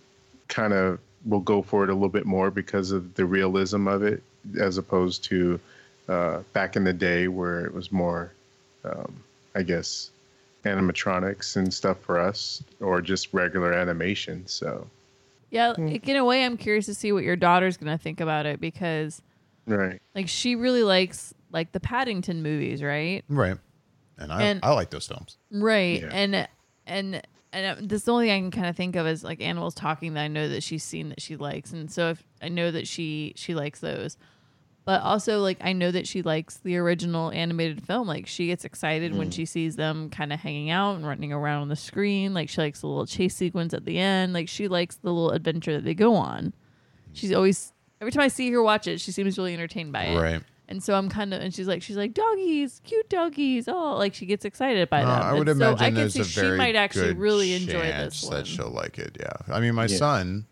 [0.47, 4.03] kind of will go for it a little bit more because of the realism of
[4.03, 4.21] it,
[4.59, 5.59] as opposed to
[6.09, 8.31] uh, back in the day where it was more,
[8.83, 9.23] um,
[9.55, 10.09] I guess,
[10.65, 14.43] animatronics and stuff for us, or just regular animation.
[14.47, 14.87] So,
[15.53, 15.85] Yeah, Hmm.
[15.87, 18.59] like, in a way, I'm curious to see what your daughter's gonna think about it
[18.59, 19.21] because,
[19.67, 20.01] right.
[20.15, 23.23] like, she really likes like the Paddington movies, right?
[23.29, 23.57] right.
[24.17, 25.37] And I, And- I like those films.
[25.51, 26.09] Right, Yeah.
[26.11, 26.47] and
[26.87, 27.21] and
[27.53, 29.75] and uh, this the only thing I can kind of think of is like animals
[29.75, 32.71] talking that I know that she's seen that she likes, and so if I know
[32.71, 34.17] that she she likes those,
[34.85, 38.07] but also like I know that she likes the original animated film.
[38.07, 41.61] Like she gets excited when she sees them kind of hanging out and running around
[41.63, 42.33] on the screen.
[42.33, 44.33] Like she likes the little chase sequence at the end.
[44.33, 46.53] Like she likes the little adventure that they go on.
[47.13, 47.71] She's always
[48.01, 50.17] every time I see her watch it, she seems really entertained by it.
[50.19, 50.41] Right.
[50.69, 53.67] And so I'm kind of, and she's like, she's like doggies, cute doggies.
[53.67, 55.23] Oh, like she gets excited by Uh, them.
[55.23, 57.81] I would And so imagine I can see a she might actually good really enjoy
[57.81, 58.45] chance this that one.
[58.45, 59.17] she'll like it.
[59.19, 59.97] Yeah, I mean, my Yeah.
[59.97, 60.45] son,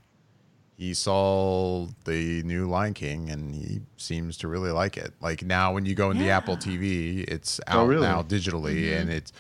[0.82, 5.14] he saw the new Lion King and he seems to really like it.
[5.22, 8.02] Like now, when you go in the Apple TV, it's Oh, out really?
[8.08, 9.02] now digitally, Mm-hmm.
[9.02, 9.32] and it's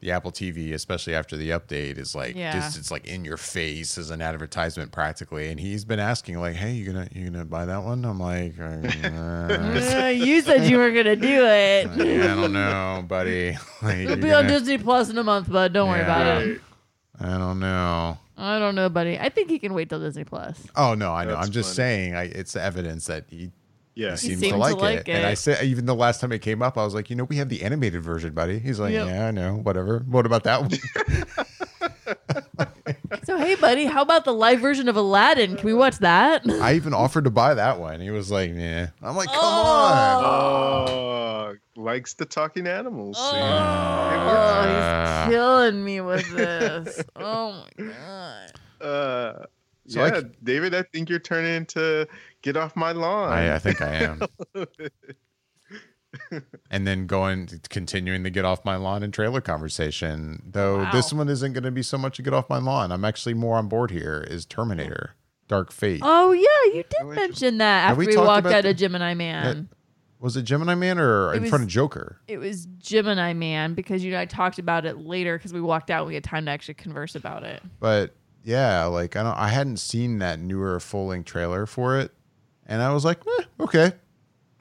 [0.00, 2.52] the Apple TV, especially after the update, is like Yeah.
[2.52, 5.48] just it's like in your face as an advertisement practically.
[5.50, 8.58] And he's been asking like, "Hey, you gonna you gonna buy that one?" I'm like,
[8.58, 8.64] uh,
[10.02, 11.86] Uh, you said you were gonna do it.
[11.90, 13.56] I don't know, buddy.
[13.82, 15.72] Like, It'll be on gonna- Disney Plus in a month, bud.
[15.72, 16.60] Don't worry about it.
[17.20, 18.18] I don't know.
[18.42, 19.18] I don't know, buddy.
[19.18, 20.66] I think he can wait till Disney Plus.
[20.76, 21.34] Oh no, I know.
[21.34, 21.76] That's I'm just funny.
[21.76, 23.50] saying, I, it's evidence that he,
[23.94, 24.12] Yeah.
[24.12, 25.08] he seems, seems to, to like, like it.
[25.10, 25.36] And I it.
[25.36, 27.48] said, even the last time it came up, I was like, you know, we have
[27.50, 28.58] the animated version, buddy.
[28.58, 29.06] He's like, Yep.
[29.08, 29.98] yeah, I know, whatever.
[30.08, 30.70] What about that one?
[33.24, 35.56] So hey, buddy, how about the live version of Aladdin?
[35.56, 36.42] Can we watch that?
[36.48, 38.00] I even offered to buy that one.
[38.00, 38.88] He was like, yeah.
[39.02, 39.46] I'm like, come Oh.
[39.46, 40.88] on.
[40.90, 43.16] Oh, likes the talking animals.
[43.16, 43.22] see?
[43.24, 47.02] Oh, he's killing me with this.
[47.16, 48.52] Oh my god.
[48.80, 49.44] Uh,
[49.88, 52.06] So yeah, c- David, I think you're turning into
[52.42, 53.32] get off my lawn.
[53.32, 54.20] I, I think I am.
[56.70, 60.42] and then going, continuing to get off my lawn and trailer conversation.
[60.46, 62.92] Though this one isn't going to be so much to get off my lawn.
[62.92, 64.24] I'm actually more on board here.
[64.28, 65.14] Is Terminator,
[65.48, 66.00] Dark Fate.
[66.04, 69.14] Oh yeah, you did Oh, mention that after we we, walked out the- of Gemini
[69.14, 69.68] Man.
[70.20, 72.20] Was it Gemini Man or It in front of Joker?
[72.28, 75.90] It was Gemini Man because you and I talked about it later because we walked
[75.90, 77.62] out and we had time to actually converse about it.
[77.80, 78.14] But
[78.44, 82.12] yeah, like I don't, I hadn't seen that newer full length trailer for it,
[82.66, 83.92] and I was like, eh, okay.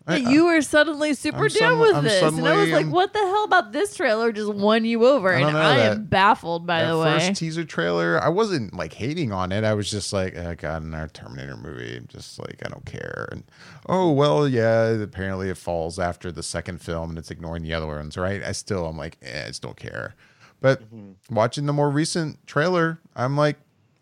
[0.10, 2.36] I- But you were suddenly super I'm down sudden- with I'm this, and I was
[2.38, 5.49] suddenly- like, I'm- "What the hell about this trailer just won you over?" I don't
[5.49, 7.20] and know I that- am baffled, by that the way.
[7.20, 9.64] first teaser trailer, I wasn't like hating on it.
[9.64, 11.95] I was just like, oh, God, another Terminator movie.
[11.97, 13.30] I'm just like, I don't care.
[13.32, 13.43] And
[13.88, 14.88] oh well, yeah.
[14.88, 18.43] Apparently, it falls after the second film, and it's ignoring the other ones, right?
[18.43, 20.16] I still, I'm like, eh, I just don't care.
[20.62, 21.34] But Mm-hmm.
[21.36, 23.57] watching the more recent trailer, I'm like,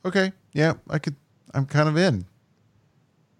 [0.05, 1.15] okay, yeah, I could.
[1.53, 2.25] I'm kind of in.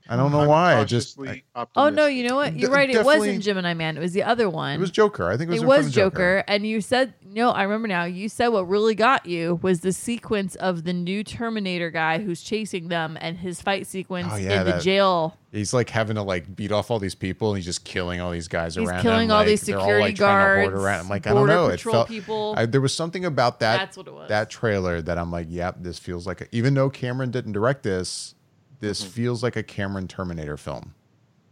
[0.10, 0.76] I don't know I'm why.
[0.76, 2.56] I just cautiously I- oh no, you know what?
[2.56, 2.90] You're right.
[2.90, 3.98] It wasn't Gemini Man.
[3.98, 4.76] It was the other one.
[4.76, 5.30] it was Joker.
[5.30, 5.62] I think it was.
[5.64, 6.44] It was of Joker.
[6.48, 7.52] and you said no.
[7.52, 8.06] I remember now.
[8.06, 12.42] You said what really got you was the sequence of the new Terminator guy who's
[12.42, 15.38] chasing them and his fight sequence Oh, yeah, in the jail.
[15.52, 18.32] He's like having to like beat off all these people, and he's just killing all
[18.32, 18.98] these guys He's around.
[18.98, 19.32] He's killing him.
[19.32, 21.00] all like, these they're all, security like, trying to guards, around.
[21.00, 21.68] I'm like, I don't know.
[21.68, 22.54] It felt, people.
[22.58, 23.78] I, there was something about that.
[23.78, 24.30] That's what it was.
[24.30, 26.42] That trailer that I'm like, yep, this feels like.
[26.42, 28.36] A, even though Cameron didn't direct this,
[28.80, 29.12] this Mm-hmm.
[29.12, 30.94] feels like a Cameron Terminator film.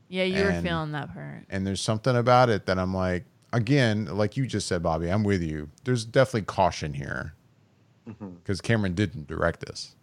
[0.07, 1.45] Yeah, you were feeling that part.
[1.49, 5.23] And there's something about it that I'm like, again, like you just said, Bobby, I'm
[5.23, 5.69] with you.
[5.83, 7.33] There's definitely caution here
[8.05, 9.95] because Cameron didn't direct this.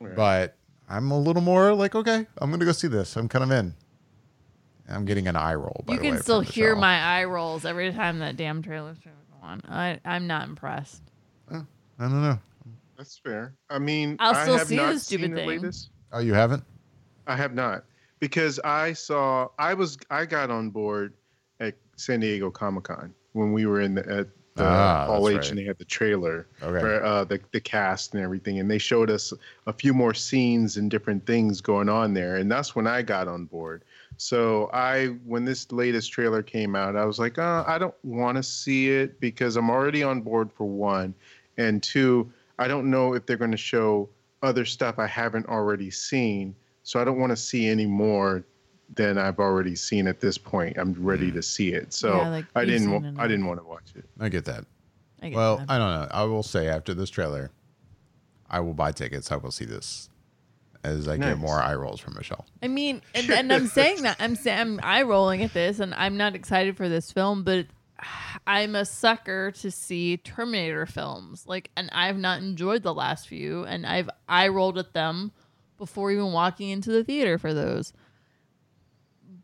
[0.00, 0.16] Right.
[0.16, 0.56] But
[0.88, 3.14] I'm a little more like, okay, I'm gonna go see this.
[3.16, 3.74] I'm kind of in.
[4.88, 5.84] I'm getting an eye roll.
[5.86, 6.80] By You the way, can still from hear Michelle.
[6.80, 9.60] my eye rolls every time that damn trailer's trying on.
[9.68, 11.02] I, I'm not impressed.
[11.50, 11.58] I
[11.98, 12.38] don't know.
[12.96, 13.54] That's fair.
[13.68, 15.48] I mean, I'll I still have see not the stupid seen the thing.
[15.48, 15.90] latest.
[16.12, 16.62] Oh, you haven't?
[17.26, 17.84] I have not
[18.20, 21.14] because I saw I was I got on board
[21.60, 25.36] at San Diego Comic Con when we were in the at the Ah, Hall H
[25.36, 25.50] right.
[25.50, 26.80] and they had the trailer Okay.
[26.80, 29.32] for uh, the the cast and everything, and they showed us
[29.66, 33.28] a few more scenes and different things going on there, and that's when I got
[33.28, 33.84] on board.
[34.18, 38.36] So I when this latest trailer came out, I was like, uh, I don't want
[38.36, 41.14] to see it because I'm already on board for one,
[41.56, 44.08] and two, I don't know if they're going to show
[44.42, 46.54] other stuff I haven't already seen.
[46.82, 48.44] So I don't want to see any more
[48.94, 50.76] than I've already seen at this point.
[50.76, 51.34] I'm ready mm.
[51.34, 51.92] to see it.
[51.92, 52.90] So Yeah, like, I didn't.
[52.90, 54.04] wa- I didn't want to watch it.
[54.20, 54.64] I get that.
[55.22, 55.70] I get Well, that.
[55.70, 56.08] I don't know.
[56.10, 57.50] I will say after this trailer,
[58.50, 59.30] I will buy tickets.
[59.32, 60.10] I will see this
[60.84, 61.30] as I Nice.
[61.30, 62.44] get more eye rolls from Michelle.
[62.62, 65.94] I mean, and, and I'm saying that I'm saying I'm eye rolling at this, and
[65.94, 67.66] I'm not excited for this film, but
[68.46, 71.44] I'm a sucker to see Terminator films.
[71.46, 75.32] Like, and I've not enjoyed the last few, and I've I rolled at them
[75.78, 77.92] before even walking into the theater for those.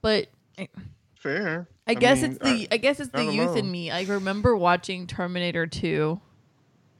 [0.00, 0.28] But
[1.16, 1.68] Fair.
[1.86, 3.60] I guess mean, it's the I, guess it's the youth know.
[3.60, 3.90] in me.
[3.90, 6.20] I remember watching Terminator 2.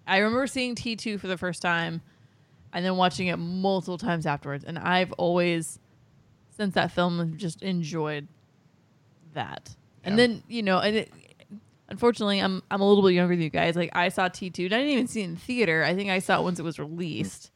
[0.06, 2.00] I remember seeing T2 for the first time
[2.72, 4.64] and then watching it multiple times afterwards.
[4.64, 5.78] And I've always
[6.56, 8.26] since that film just enjoyed
[9.34, 9.76] that.
[10.02, 10.26] And Yeah.
[10.26, 11.12] then, you know, and it
[11.89, 13.76] unfortunately I'm I'm a little bit younger than you guys.
[13.76, 15.84] Like I saw T2 and I didn't even see it in theater.
[15.84, 17.51] I think I saw it once it was released.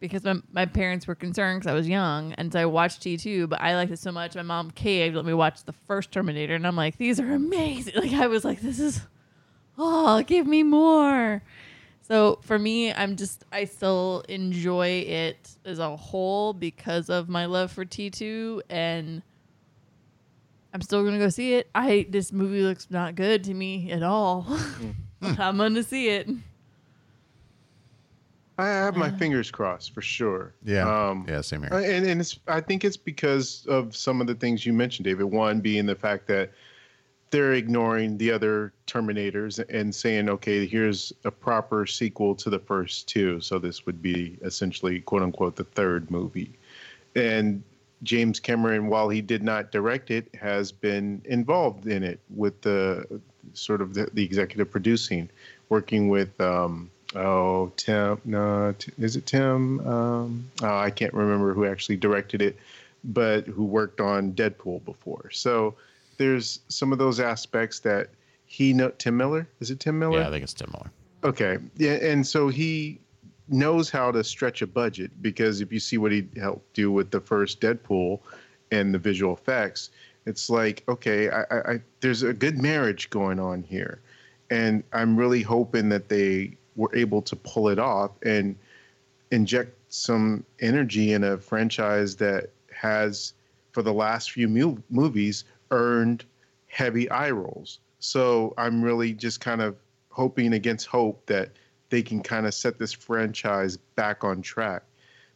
[0.00, 3.48] Because my, my parents were concerned because I was young, and so I watched T2.
[3.48, 6.54] But I liked it so much, my mom caved, let me watch the first Terminator,
[6.54, 7.94] and I'm like, these are amazing.
[7.96, 9.00] Like I was like, this is,
[9.78, 11.42] oh, give me more.
[12.02, 17.46] So for me, I'm just I still enjoy it as a whole because of my
[17.46, 19.22] love for T2, and
[20.74, 21.70] I'm still gonna go see it.
[21.74, 24.44] I this movie looks not good to me at all.
[25.20, 26.28] But I'm gonna see it.
[28.58, 29.16] I have my Uh.
[29.16, 30.52] fingers crossed for sure.
[30.64, 30.82] Yeah.
[31.08, 31.72] Um, yeah, same here.
[31.72, 35.04] Uh, And, and it's, I think it's because of some of the things you mentioned,
[35.04, 35.24] David.
[35.24, 36.52] One being the fact that
[37.30, 43.08] they're ignoring the other Terminators and saying, okay, here's a proper sequel to the first
[43.08, 43.40] two.
[43.40, 46.56] So this would be essentially, quote unquote, the third movie.
[47.16, 47.60] And
[48.02, 53.20] James Cameron, while he did not direct it, has been involved in it with the
[53.52, 55.28] sort of the, the executive producing,
[55.68, 59.86] working with um, oh Tim, no, is it Tim?
[59.86, 62.56] Um, oh, I can't remember who actually directed it,
[63.04, 65.30] but who worked on Deadpool before.
[65.30, 65.74] So
[66.16, 68.10] there's some of those aspects that
[68.46, 68.90] he know.
[68.90, 70.20] Tim Miller is it Tim Miller?
[70.20, 70.90] yeah, I think it's Tim Miller.
[71.24, 71.58] Okay.
[71.76, 73.00] Yeah, and so he
[73.48, 77.10] knows how to stretch a budget because if you see what he helped do with
[77.10, 78.20] the first Deadpool
[78.70, 79.90] and the visual effects,
[80.26, 84.00] it's like okay, I, I, I there's a good marriage going on here,
[84.50, 88.56] and I'm really hoping that they were able to pull it off and
[89.30, 93.34] inject some energy in a franchise that has,
[93.72, 96.24] for the last few mu- movies, earned
[96.66, 97.78] heavy eye rolls.
[98.00, 99.76] So I'm really just kind of
[100.10, 101.50] hoping against hope that
[101.94, 104.82] they can kind of set this franchise back on track.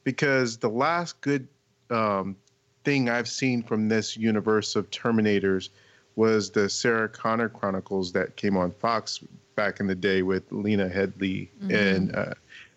[0.03, 1.47] Because the last good
[1.89, 2.35] um,
[2.83, 5.69] thing I've seen from this universe of Terminators
[6.17, 9.21] was the Sarah Connor Chronicles that came on Fox
[9.55, 12.35] back in the day with Lena Headey and uh,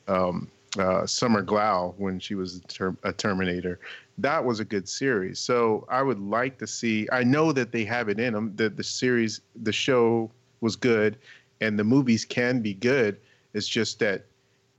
[0.07, 3.79] um, uh, Summer Glau when she was a, ter- a Terminator.
[4.19, 5.39] That was a good series.
[5.39, 7.07] So I would like to see.
[7.11, 8.53] I know that they have it in them.
[8.57, 10.29] That the series, the show
[10.59, 11.17] was good,
[11.61, 13.17] and the movies can be good.
[13.53, 14.25] It's just that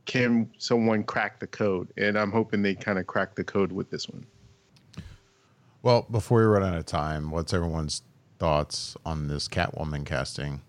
[0.05, 1.93] can someone crack the code?
[1.97, 4.27] And I'm hoping they kind of crack the code with this one.
[5.83, 8.03] Well, before we run out of time, what's everyone's
[8.39, 10.63] thoughts on this Catwoman casting?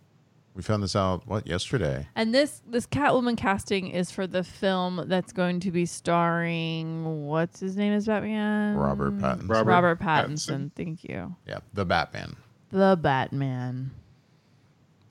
[0.56, 2.08] We found this out what yesterday.
[2.16, 7.60] And this this Catwoman casting is for the film that's going to be starring what's
[7.60, 8.76] his name is Batman?
[8.76, 9.50] Robert Pattinson.
[9.50, 10.70] Robert Robert, Pattinson.
[10.70, 10.72] Pattinson.
[10.76, 11.36] Thank you.
[11.48, 12.36] Yeah, the Batman.
[12.70, 13.92] The Batman.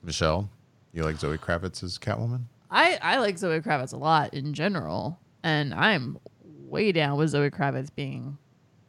[0.01, 0.49] Michelle,
[0.93, 2.43] you like Zoe Kravitz as Catwoman?
[2.73, 7.49] I I like Zoe Kravitz a lot in general, and I'm way down with Zoe
[7.51, 8.37] Kravitz being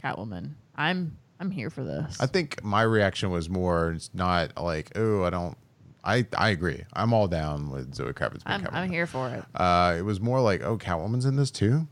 [0.03, 0.55] Catwoman.
[0.75, 2.21] I'm I'm here for this.
[2.21, 5.57] I think my reaction was more it's not like, oh, I don't.
[6.03, 6.85] I I agree.
[6.95, 8.73] I'm all down with Zoe Kravitz being I'm, Catwoman.
[8.75, 9.45] I'm here for it.
[9.55, 11.87] Uh, it was more like, oh, Catwoman's in this too.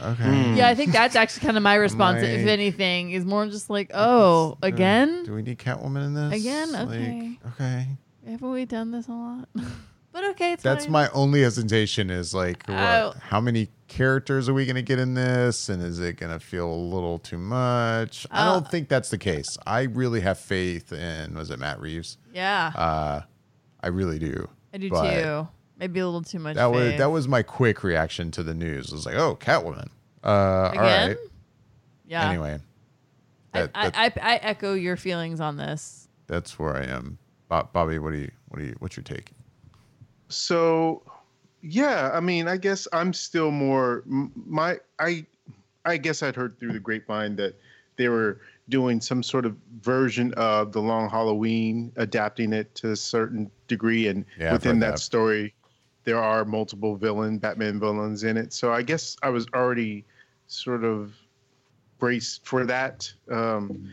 [0.00, 0.54] Okay.
[0.54, 3.90] Yeah, I think that's actually kind of my response, if anything, is more just like,
[3.94, 5.22] oh, Uh, again?
[5.24, 6.40] Do we need Catwoman in this?
[6.40, 6.72] Again?
[6.72, 7.38] Like, Okay.
[7.48, 7.86] okay.
[8.26, 9.48] Haven't we done this a lot?
[10.12, 10.92] but okay, it's That's fine.
[10.92, 13.14] my only hesitation is like, what, Oh.
[13.20, 15.68] how many characters are we going to get in this?
[15.68, 18.26] And is it going to feel a little too much?
[18.30, 19.56] I Uh, don't think that's the case.
[19.66, 22.18] I really have faith in, was it Matt Reeves?
[22.32, 23.20] Yeah, Uh,
[23.82, 24.48] I really do.
[24.72, 25.48] I do too.
[25.78, 26.54] Maybe a little too much.
[26.56, 28.86] That was that was my quick reaction to the news.
[28.92, 29.88] It was like, oh, Catwoman.
[30.22, 31.08] Uh, Again?
[31.08, 31.16] right.
[32.06, 32.28] Yeah.
[32.28, 32.58] Anyway,
[33.52, 36.06] I, that, I, that- I, I echo your feelings on this.
[36.28, 37.18] that's where I am.
[37.48, 39.32] Bo- Bobby, what do you, what do you, what's your take?
[40.32, 41.02] So,
[41.62, 45.26] yeah, I mean, I guess I'm still more my I
[45.84, 47.54] I guess I'd heard through the grapevine that
[47.96, 52.96] they were doing some sort of version of the Long Halloween, adapting it to a
[52.96, 54.98] certain degree, and Yeah, within that, that.
[54.98, 55.54] story,
[56.04, 58.52] there are multiple villain Batman villains in it.
[58.52, 60.04] So I guess I was already
[60.46, 61.14] sort of
[61.98, 63.12] braced for that.
[63.30, 63.90] Um,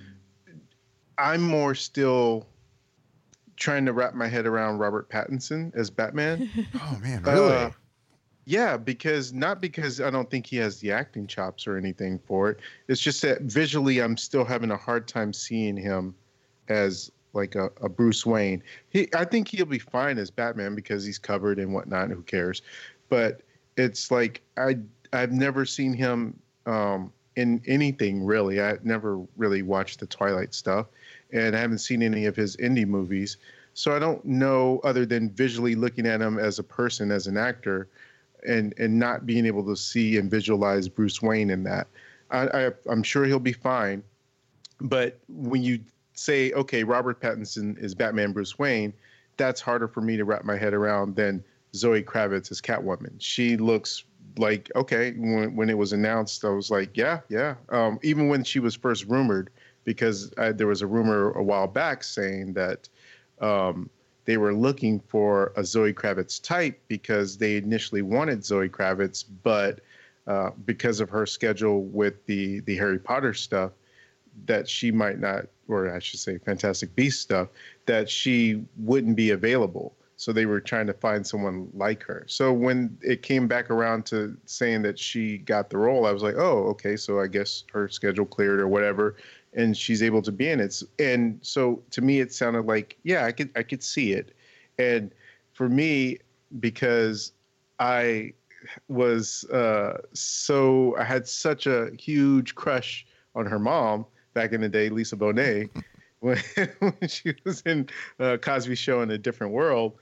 [1.17, 2.47] I'm more still
[3.59, 6.49] trying to wrap my head around Robert Pattinson as Batman.
[6.81, 7.55] Oh man, really?
[7.55, 7.69] Uh,
[8.45, 12.49] yeah, because not because I don't think he has the acting chops or anything for
[12.49, 12.59] it.
[12.87, 16.15] It's just that visually, I'm still having a hard time seeing him
[16.67, 18.63] as like a, a Bruce Wayne.
[18.89, 22.09] He, I think he'll be fine as Batman because he's covered and whatnot.
[22.09, 22.63] Who cares?
[23.09, 23.41] But
[23.77, 24.77] it's like I
[25.13, 28.61] I've never seen him um, in anything really.
[28.61, 30.87] I never really watched the Twilight stuff,
[31.31, 33.37] and I haven't seen any of his indie movies.
[33.73, 37.37] So I don't know other than visually looking at him as a person, as an
[37.37, 37.87] actor,
[38.47, 41.87] and and not being able to see and visualize Bruce Wayne in that.
[42.31, 44.03] I, I I'm sure he'll be fine,
[44.81, 45.79] but when you
[46.13, 48.93] say okay, Robert Pattinson is Batman Bruce Wayne,
[49.37, 51.43] that's harder for me to wrap my head around than
[51.75, 53.15] Zoe Kravitz as Catwoman.
[53.19, 54.03] She looks
[54.37, 57.55] like okay when when it was announced, I was like yeah yeah.
[57.69, 59.49] Um, even when she was first rumored,
[59.89, 62.87] because I, there was a rumor a while back saying that
[63.41, 63.89] um,
[64.25, 69.79] they were looking for a Zoe Kravitz type because they initially wanted Zoe Kravitz, but
[70.27, 73.71] uh, because of her schedule with the the Harry Potter stuff,
[74.45, 77.47] that she might not, or I should say, Fantastic Beast stuff,
[77.87, 79.95] that she wouldn't be available.
[80.17, 82.25] So they were trying to find someone like her.
[82.27, 86.21] So when it came back around to saying that she got the role, I was
[86.21, 86.97] like, oh, okay.
[86.97, 89.15] So I guess her schedule cleared or whatever,
[89.53, 90.81] and she's able to be in it.
[90.99, 94.33] And so to me, it sounded like, yeah, I could I could see it.
[94.77, 95.11] And
[95.53, 96.19] for me,
[96.59, 97.33] because
[97.79, 98.33] I
[98.87, 104.69] was uh, so I had such a huge crush on her mom back in the
[104.69, 105.69] day, Lisa Bonet,
[106.19, 106.37] when,
[106.79, 107.87] when she was in
[108.19, 109.93] uh, Cosby Show in a different world.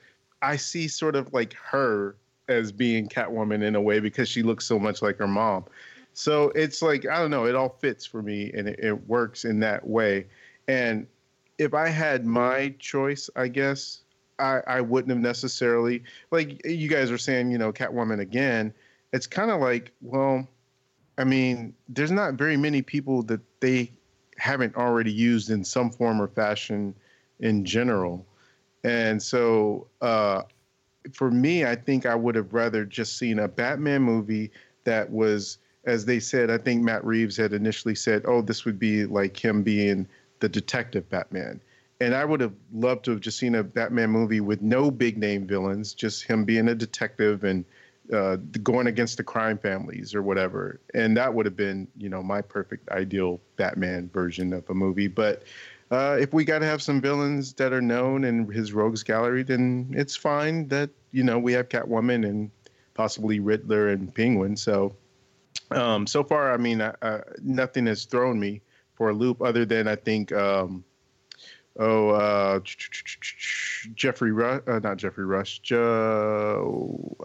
[0.42, 2.16] I see sort of like her
[2.48, 5.66] as being Catwoman in a way because she looks so much like her mom.
[6.18, 9.46] So it's like I don't know, it all fits for me and it, it works
[9.46, 10.26] in that way.
[10.68, 11.06] And
[11.60, 14.02] if I had my choice, I guess
[14.40, 18.74] I, I wouldn't have necessarily like you guys are saying, you know, Catwoman again.
[19.14, 20.48] It's kind of like, well,
[21.20, 23.92] I mean, there's not very many people that they
[24.40, 26.96] haven't already used in some form or fashion
[27.42, 28.26] in general.
[28.84, 30.42] And so uh,
[31.14, 34.50] for me, I think I would have rather just seen a Batman movie
[34.84, 38.78] that was as they said, I think Matt Reeves had initially said, "Oh, this would
[38.78, 40.08] be like him being
[40.40, 41.62] the detective Batman."
[42.00, 45.18] And I would have loved to have just seen a Batman movie with no big
[45.18, 47.66] name villains, just him being a detective and
[48.14, 50.80] uh, going against the crime families or whatever.
[50.94, 55.08] And that would have been, you know, my perfect ideal Batman version of a movie.
[55.08, 55.44] But
[55.90, 59.44] uh, if we got to have some villains that are known in his rogues gallery,
[59.44, 62.52] then it's fine that you know we have Catwoman and
[62.94, 64.58] possibly Riddler and Penguin.
[64.58, 64.96] So
[65.72, 68.62] um, so far, I mean, uh, nothing has thrown me
[68.96, 70.32] for a loop other than I think.
[70.32, 70.84] Um,
[71.78, 72.60] oh, uh,
[73.96, 77.18] Geoffrey Rush, uh, not Geoffrey Rush, Joe,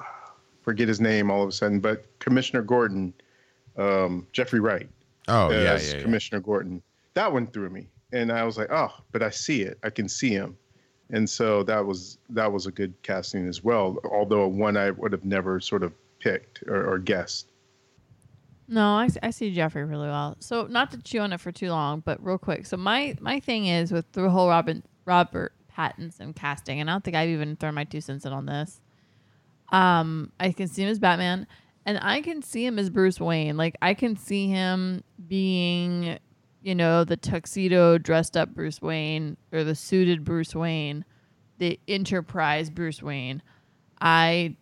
[0.62, 3.14] forget his name all of a sudden, but Commissioner Gordon,
[3.76, 4.89] um, Jeffrey Wright.
[5.28, 6.03] Oh yeah, yeah, yeah.
[6.03, 6.83] Commissioner Gordon.
[7.14, 10.09] That one threw me, and I was like, oh, but I see it, I can
[10.09, 10.57] see him,
[11.11, 13.99] and so that was that was a good casting as well.
[14.11, 17.51] Although one I would have never sort of picked or, or guessed.
[18.72, 20.34] No, I, I see Jeffrey really well.
[20.40, 22.64] So not to chew on it for too long, but real quick.
[22.64, 27.04] So my my thing is with the whole Robin Robert Pattinson casting, and I don't
[27.04, 28.80] think I've even thrown my two cents in on this.
[29.72, 31.46] Um, I can see him as Batman,
[31.84, 33.58] and I can see him as Bruce Wayne.
[33.58, 36.18] Like I can see him being,
[36.62, 41.04] you know, the tuxedo dressed up Bruce Wayne or the suited Bruce Wayne,
[41.58, 43.42] the Enterprise Bruce Wayne.
[44.00, 44.56] I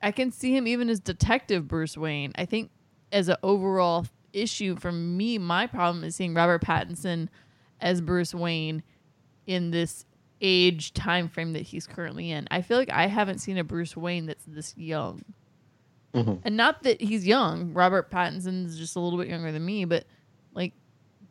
[0.00, 2.30] I can see him even as Detective Bruce Wayne.
[2.36, 2.70] I think
[3.12, 7.28] as an overall issue for me, my problem is seeing Robert Pattinson
[7.80, 8.82] as Bruce Wayne
[9.46, 10.04] in this
[10.40, 12.46] age time frame that he's currently in.
[12.50, 15.22] I feel like I haven't seen a Bruce Wayne that's this young.
[16.14, 16.34] Mm-hmm.
[16.44, 17.72] And not that he's young.
[17.72, 20.04] Robert Pattinson's just a little bit younger than me, but
[20.54, 20.72] like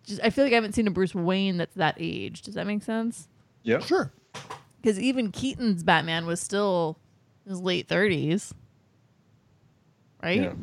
[0.05, 2.41] just I feel like I haven't seen a Bruce Wayne that's that age.
[2.43, 3.27] Does that make sense?
[3.63, 3.79] Yeah.
[3.79, 4.11] Sure.
[4.81, 6.97] Because even Keaton's Batman was still
[7.45, 8.53] in his late thirties.
[10.21, 10.41] Right?
[10.41, 10.53] Yeah.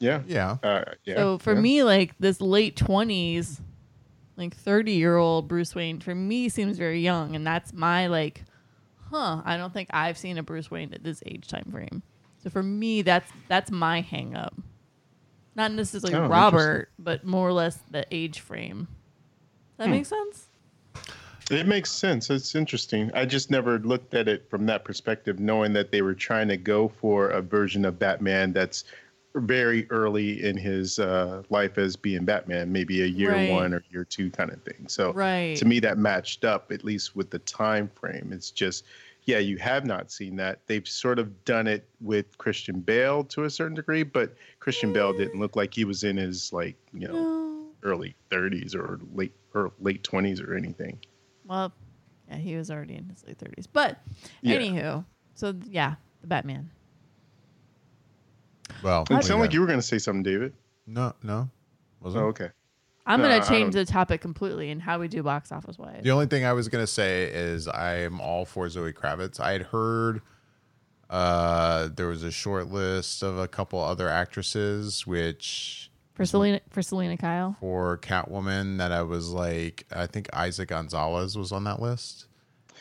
[0.00, 0.22] Yeah.
[0.26, 0.56] Yeah.
[0.62, 1.14] Uh, yeah.
[1.16, 1.60] So for yeah.
[1.60, 3.60] me, like this late twenties,
[4.36, 8.44] like thirty year old Bruce Wayne, for me seems very young, and that's my like,
[9.10, 9.42] huh?
[9.44, 12.02] I don't think I've seen a Bruce Wayne at this age time frame.
[12.42, 14.54] So for me, that's that's my hang up.
[15.56, 18.88] Not necessarily Oh, Robert, but more or less the age frame.
[19.76, 19.90] Does that Hmm.
[19.92, 20.48] make sense?
[21.50, 22.30] It makes sense.
[22.30, 23.10] It's interesting.
[23.14, 26.56] I just never looked at it from that perspective, knowing that they were trying to
[26.56, 28.84] go for a version of Batman that's
[29.34, 33.48] very early in his uh, life as being Batman, maybe a year Right.
[33.48, 34.86] one or year two kind of thing.
[34.88, 35.56] So Right.
[35.56, 38.32] to me, that matched up at least with the time frame.
[38.32, 38.84] It's just,
[39.24, 40.60] yeah, you have not seen that.
[40.66, 45.12] They've sort of done it with Christian Bale to a certain degree, but Christian Bale
[45.12, 47.72] didn't look like he was in his like you know No.
[47.82, 50.98] early 30s or late or late 20s or anything.
[51.44, 51.72] Well,
[52.28, 53.66] yeah, he was already in his late thirties.
[53.66, 53.98] But
[54.42, 54.58] Yeah.
[54.58, 55.04] anywho,
[55.34, 56.70] so yeah, the Batman.
[58.82, 60.54] Well, It we sounded like you were going to say something, David.
[60.86, 61.48] No, no.
[62.00, 62.22] Wasn't.
[62.22, 62.50] Oh, okay.
[63.06, 66.00] I'm No, gonna change the topic completely and how we do box office wise.
[66.02, 69.38] The only thing I was gonna say is I am all for Zoe Kravitz.
[69.38, 70.22] I had heard
[71.10, 76.80] uh, there was a short list of a couple other actresses, which For Selena, for
[76.80, 77.56] Selina Kyle.
[77.60, 82.26] for Catwoman that I was like, I think Eiza Gonzalez was on that list,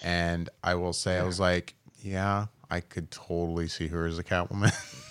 [0.04, 4.24] and I will say I was like, yeah, I could totally see her as a
[4.24, 4.74] Catwoman.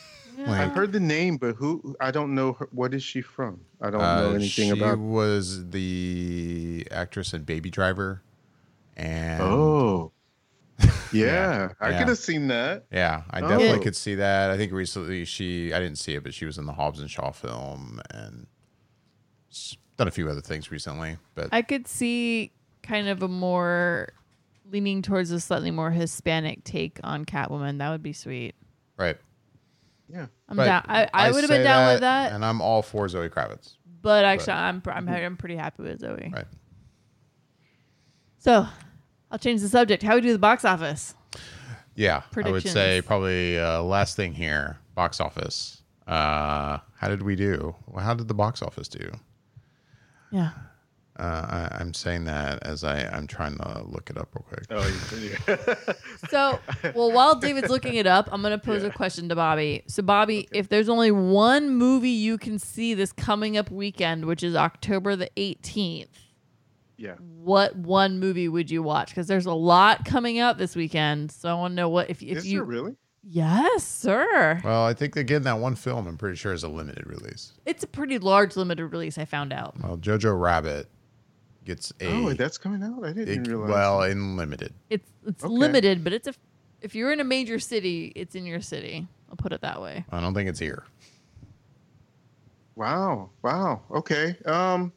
[0.51, 1.95] I've heard the name, but who?
[2.01, 2.53] I don't know.
[2.55, 3.61] Her, what is she from?
[3.81, 4.95] I don't uh, know anything about.
[4.95, 8.23] she was the actress in Baby Driver,
[8.97, 10.13] and Oh,
[11.13, 11.99] yeah, I yeah.
[11.99, 12.85] could have seen that.
[12.93, 13.83] Yeah, I definitely Oh.
[13.83, 14.51] could see that.
[14.51, 17.11] I think recently she, I didn't see it, but she was in the Hobbs and
[17.11, 18.47] Shaw film and
[19.97, 21.19] done a few other things recently.
[21.35, 24.09] But I could see kind of a more
[24.71, 27.79] leaning towards a slightly more Hispanic take on Catwoman.
[27.79, 28.55] That would be sweet.
[28.97, 29.17] right,
[30.49, 30.85] I'm But down.
[30.87, 33.75] I, I, would have been say down with that, and I'm all for Zoe Kravitz.
[34.03, 36.31] but actually, I'm I'm I'm pretty happy with Zoe.
[36.33, 36.45] Right.
[38.39, 38.67] So,
[39.31, 40.03] I'll change the subject.
[40.03, 41.15] How we do the box office?
[41.95, 45.83] Yeah, I would say probably uh, last thing here, box office.
[46.07, 47.75] Uh, how did we do?
[47.87, 49.13] Well, how did the box office do?
[50.31, 50.51] Yeah.
[51.19, 54.65] Uh, I, I'm saying that as I, I'm trying to look it up real quick.
[54.71, 55.95] Oh, yeah.
[56.31, 56.59] So,
[56.95, 59.83] well, while David's looking it up, I'm going to pose a question to Bobby.
[59.89, 64.43] So, Bobby, if there's only one movie you can see this coming up weekend, which
[64.43, 66.09] is October the 18th,
[66.97, 67.17] yeah.
[67.17, 69.09] what one movie would you watch?
[69.09, 71.31] Because there's a lot coming out this weekend.
[71.33, 72.63] So, I want to know what if, if Is you.
[72.63, 72.97] really?
[73.25, 74.61] Yes, sir.
[74.65, 77.53] Well, I think again that one film I'm pretty sure is a limited release.
[77.67, 79.81] It's a pretty large limited release, I found out.
[79.81, 80.89] Well, Jojo Rabbit
[81.65, 83.05] gets a Oh, that's coming out.
[83.05, 83.71] I didn't it- realize.
[83.71, 84.73] well in limited.
[84.91, 85.53] It's it's Okay.
[85.53, 86.35] limited, but it's a
[86.81, 89.07] if you're in a major city, it's in your city.
[89.31, 90.05] I'll put it that way.
[90.11, 90.85] I don't think it's here.
[92.75, 93.31] Wow.
[93.43, 93.83] Wow.
[93.91, 94.37] Okay.
[94.47, 94.93] Um.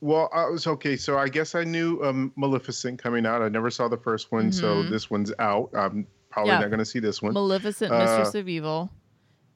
[0.00, 0.96] Well, I was okay.
[0.96, 3.40] So I guess I knew um, Maleficent coming out.
[3.40, 4.90] I never saw the first one, so Mhm.
[4.90, 5.70] this one's out.
[5.74, 6.58] I'm probably Yeah.
[6.58, 7.34] not going to see this one.
[7.34, 8.90] Maleficent, Uh, Mistress of Evil.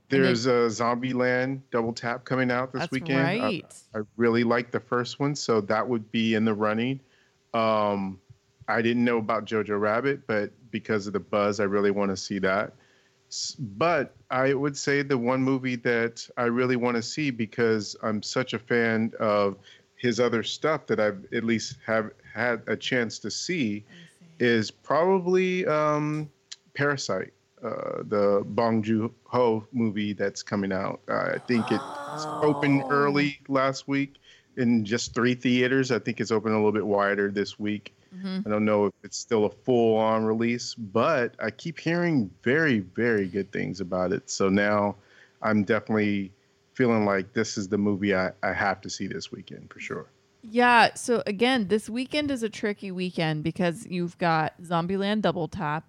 [0.08, 3.26] There's a Zombieland Double Tap coming out this That's weekend.
[3.26, 3.74] I- right.
[3.94, 7.00] I really like the first one, so that would be in the running.
[7.54, 8.20] Um,
[8.68, 12.16] I didn't know about Jojo Rabbit, but because of the buzz, I really want to
[12.16, 12.72] see that.
[13.58, 18.22] But I would say the one movie that I really want to see because I'm
[18.22, 19.56] such a fan of
[19.96, 23.84] his other stuff that I've at least have had a chance to see
[24.38, 26.30] is probably um,
[26.74, 27.32] Parasite,
[27.62, 31.00] uh, the Bong Joon Ho movie that's coming out.
[31.08, 31.82] Uh, I think it's
[32.42, 32.90] opened Oh.
[32.90, 34.14] early last week
[34.56, 35.90] in just three theaters.
[35.90, 37.94] I think it's open a little bit wider this week.
[38.14, 38.46] Mhm.
[38.46, 42.80] I don't know if it's still a full on release, but I keep hearing very,
[42.80, 44.30] very good things about it.
[44.30, 44.96] So now
[45.42, 46.32] I'm definitely
[46.74, 50.06] feeling like this is the movie I, I have to see this weekend for sure.
[50.42, 50.94] Yeah.
[50.94, 55.84] So again, this weekend is a tricky weekend because you've got Zombieland Double Tap,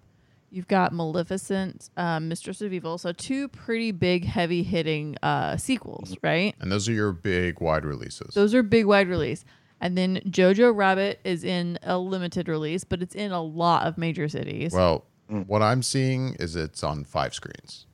[0.50, 2.98] you've got Maleficent, um, Mistress of Evil.
[2.98, 6.54] So two pretty big, heavy hitting uh, sequels, right?
[6.60, 8.34] And those are your big wide releases.
[8.34, 9.44] Those are big, wide release.
[9.80, 13.96] And then Jojo Rabbit is in a limited release, but it's in a lot of
[13.98, 14.72] major cities.
[14.72, 15.46] well, Mm.
[15.46, 17.84] what I'm seeing is it's on five screens.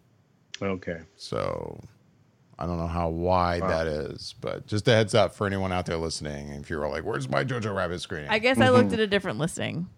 [0.63, 1.01] Okay.
[1.17, 1.81] So
[2.61, 3.69] I don't know how wide Wow.
[3.69, 6.51] that is, but just a heads up for anyone out there listening.
[6.51, 9.39] If you're like, "Where's my Jojo Rabbit screening?" I guess I looked at a different
[9.41, 9.89] listing.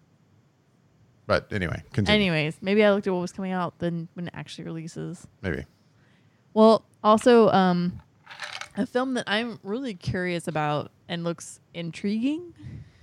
[1.27, 2.31] But anyway, continue.
[2.31, 5.27] Anyways, maybe I looked at what was coming out then when it actually releases.
[5.41, 5.65] Maybe.
[6.53, 8.01] Well, also, um,
[8.75, 12.53] a film that I'm really curious about and looks intriguing,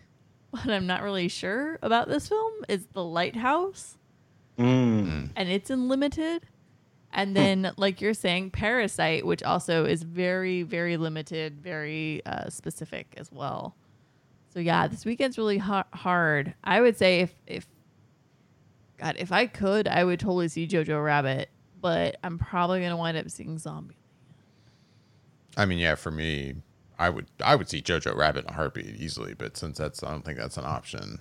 [0.53, 3.97] but I'm not really sure about this film is The Lighthouse,
[4.59, 5.31] Mm.
[5.35, 6.43] and it's in limited.
[7.13, 13.15] And then, like you're saying, Parasite, which also is very, very limited, very uh, specific
[13.17, 13.77] as well.
[14.53, 16.55] So yeah, this weekend's really ha- hard.
[16.65, 17.67] I would say if if
[18.99, 23.17] God, if I could, I would totally see Jojo Rabbit, but I'm probably gonna wind
[23.17, 23.97] up seeing Zombie.
[25.57, 26.55] I mean, yeah, for me,
[26.99, 30.11] I would I would see Jojo Rabbit in a heartbeat easily, but since that's I
[30.11, 31.19] don't think that's an option,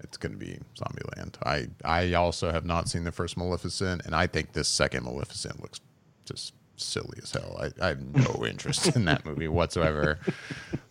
[0.00, 1.34] it's going to be Zombieland.
[1.44, 5.60] I I also have not seen the first Maleficent, and I think this second Maleficent
[5.60, 5.80] looks
[6.24, 7.56] just silly as hell.
[7.60, 10.18] I, I have no interest in that movie whatsoever.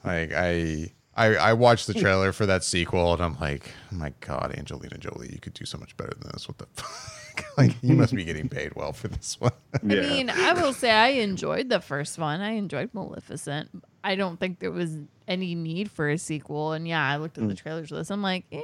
[0.04, 0.92] Like I.
[1.16, 4.98] I, I watched the trailer for that sequel and I'm like, oh my God, Angelina
[4.98, 6.48] Jolie, you could do so much better than this.
[6.48, 7.22] What the fuck?
[7.58, 9.52] like, you must be getting paid well for this one.
[9.74, 12.42] I mean, I will say I enjoyed the first one.
[12.42, 13.70] I enjoyed Maleficent.
[14.04, 14.98] I don't think there was
[15.28, 16.74] any need for a sequel.
[16.74, 18.10] And yeah, I looked at the trailers for this.
[18.10, 18.62] I'm like, eh,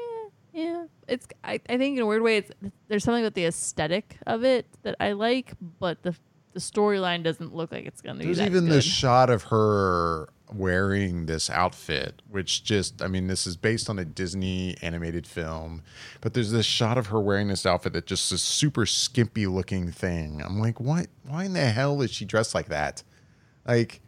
[0.53, 0.85] yeah.
[1.07, 1.27] It's.
[1.43, 2.51] I, I think in a weird way, it's
[2.87, 6.15] there's something about the aesthetic of it that I like, but the
[6.57, 8.25] the storyline doesn't look like it's gonna be.
[8.25, 8.73] There's even good.
[8.73, 13.99] the shot of her wearing this outfit, which just, I mean, this is based on
[13.99, 15.83] a Disney animated film,
[16.19, 19.91] but there's this shot of her wearing this outfit that just is super skimpy looking
[19.91, 20.41] thing.
[20.43, 21.07] I'm like, what?
[21.27, 23.03] Why in the hell is she dressed like that?
[23.67, 24.01] Like,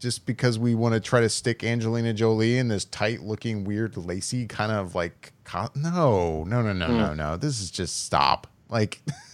[0.00, 3.96] just because we want to try to stick Angelina Jolie in this tight looking, weird,
[3.96, 7.36] lacy kind of like, co- no, no, no, no, no, no.
[7.36, 8.48] This is just stop.
[8.68, 9.00] Like,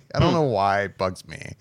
[0.14, 1.52] I don't know why it bugs me.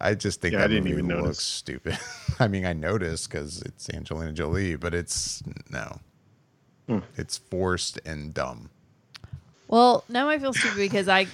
[0.00, 1.42] I just think Yeah, I that didn't movie even looks notice.
[1.42, 1.98] stupid.
[2.40, 6.00] I mean, I noticed because it's Angelina Jolie, but it's no,
[6.88, 6.98] Hmm.
[7.16, 8.70] it's forced and dumb.
[9.68, 11.26] Well, now I feel stupid because I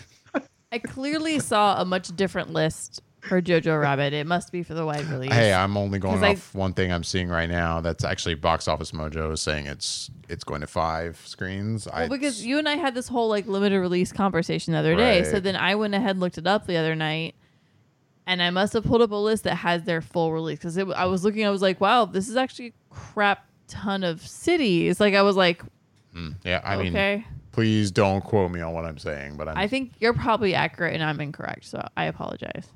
[0.71, 4.13] I clearly saw a much different list for Jojo Rabbit.
[4.13, 5.33] It must be for the wide release.
[5.33, 7.81] Hey, I'm only going 'Cause I- off one thing I'm seeing right now.
[7.81, 11.89] That's actually Box Office Mojo is saying it's it's going to five screens.
[11.89, 14.95] I Well, because you and I had this whole like limited release conversation the other
[14.95, 15.25] day.
[15.25, 17.35] So then I went ahead and looked it up the other night,
[18.27, 21.05] and I must have pulled up a list that has their full release because I
[21.07, 21.45] was looking.
[21.47, 25.01] I was like, wow, this is actually a crap ton of cities.
[25.01, 25.63] Like I was like,
[26.15, 29.59] Mm, yeah, I mean, okay, please don't quote me on what I'm saying, but I'm
[29.59, 31.67] I think you're probably accurate and I'm incorrect.
[31.67, 32.67] So I apologize.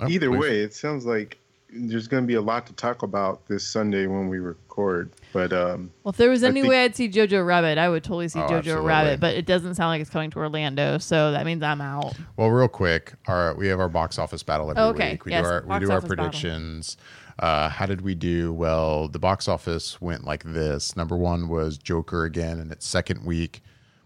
[0.00, 0.38] Oh, Either please.
[0.38, 1.38] way, it sounds like
[1.70, 5.10] there's going to be a lot to talk about this Sunday when we record.
[5.32, 7.88] But um, Well, if there was I any think- way I'd see Jojo Rabbit, I
[7.88, 8.86] would totally see Oh, Jojo absolutely.
[8.86, 9.20] Rabbit.
[9.20, 12.14] But it doesn't sound like it's coming to Orlando, so that means I'm out.
[12.36, 15.24] Well, real quick, our we have our box office battle every Okay, week.
[15.24, 16.24] We yes, do our we box do our office battle.
[16.24, 16.96] predictions.
[17.38, 18.52] Uh, how did we do?
[18.52, 20.96] Well, the box office went like this.
[20.96, 23.62] Number one was Joker again in its second week,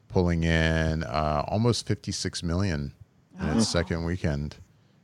[0.08, 2.92] pulling in uh, almost fifty six million
[3.40, 4.56] in its second weekend.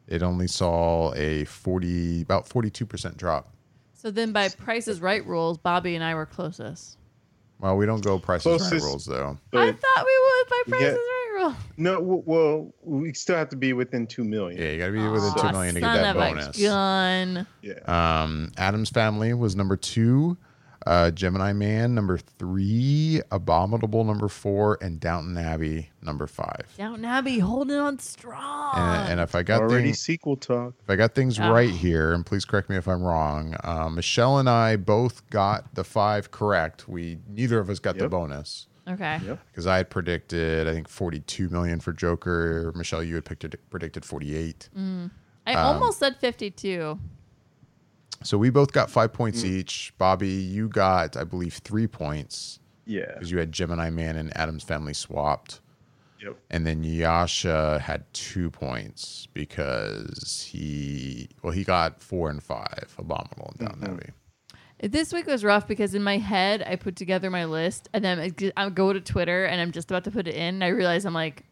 [0.08, 3.52] It only saw a forty about forty two percent drop.
[3.94, 6.98] So then, by Price is Right rules, Bobby and I were closest.
[7.58, 9.38] Well, we don't go prices right rules though.
[9.54, 10.88] I thought we would by Price Yeah.
[10.88, 14.58] is Right Oh, No, well, we still have to be within two million.
[14.60, 16.58] Yeah, you got to be within two million to get that of a bonus.
[16.58, 17.46] gun.
[17.60, 17.74] Yeah.
[18.22, 20.38] Um, Addams Family was number two.
[20.86, 23.20] Uh, Gemini Man number three.
[23.32, 26.72] Abominable number four, and Downton Abbey number five.
[26.78, 28.72] Downton Abbey holding on strong.
[28.76, 30.74] And, and if I got Already things, sequel talk.
[30.82, 31.50] if I got things Ah.
[31.50, 35.74] right here, and please correct me if I'm wrong, uh, Michelle and I both got
[35.74, 36.88] the five correct.
[36.88, 39.18] We neither of us got the bonus okay.
[39.24, 39.40] Yep.
[39.48, 42.72] because I had predicted I think 42 million for Joker.
[42.76, 44.68] Michelle, you had picked, predicted 48.
[44.76, 45.10] I Um,
[45.74, 46.98] almost said 52.
[48.26, 49.50] So we both got five points Mm.
[49.50, 49.92] each.
[49.98, 52.58] Bobby, you got I believe three points.
[52.88, 53.06] Yeah.
[53.14, 55.60] because you had Gemini Man and Addams Family swapped.
[56.22, 56.36] Yep.
[56.50, 63.54] And then Yasha had two points because he, well, he got four and five, Abominable
[63.58, 63.94] and Down Mhm.
[63.94, 64.10] Abbey.
[64.88, 68.18] This week was rough because in my head I put together my list and then
[68.20, 70.54] I g- I go to Twitter and I'm just about to put it in.
[70.56, 71.44] And I realize I'm like,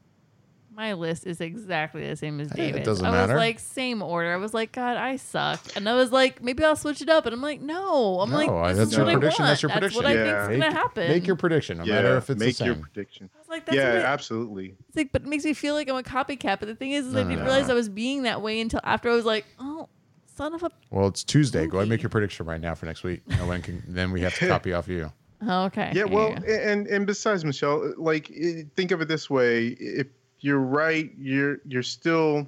[0.75, 3.35] my list is exactly the same as Hey, it doesn't I matter.
[3.35, 4.33] was like, same order.
[4.33, 5.61] I was like, God, I suck.
[5.77, 7.27] And I was like, maybe I'll switch it up.
[7.27, 8.20] And I'm like, no.
[8.20, 9.43] I'm No, like, this that's is your what I prediction.
[9.45, 9.51] want.
[9.51, 10.03] That's your That's prediction.
[10.03, 10.47] what I Yeah.
[10.47, 11.09] think's Make, gonna happen.
[11.09, 11.95] make your prediction, no yeah.
[11.95, 13.31] matter if it's make the your prediction.
[13.35, 14.75] I was like, that's yeah, it- absolutely.
[14.89, 16.59] It's like, but it makes me feel like I'm a copycat.
[16.61, 17.45] But the thing is, is No, I didn't no.
[17.45, 19.89] realize I was being that way until after I was like, oh,
[20.37, 20.70] son of a.
[20.91, 21.66] Well, it's Tuesday.
[21.66, 23.22] Go ahead and make your prediction right now for next week.
[23.39, 25.12] No one can, then we have to copy off you.
[25.47, 25.93] Oh, okay.
[25.95, 28.33] Yeah, well, and and besides, Michelle, like
[28.77, 30.07] think of it this way: if
[30.45, 32.47] you're right, you're you're still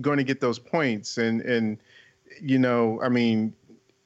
[0.00, 1.78] going to get those points, and and
[2.42, 3.54] you know, I mean,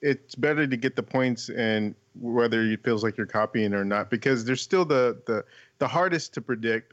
[0.02, 4.10] it's better to get the points and whether it feels like you're copying or not,
[4.10, 5.42] because there's still the the
[5.78, 6.92] the hardest to predict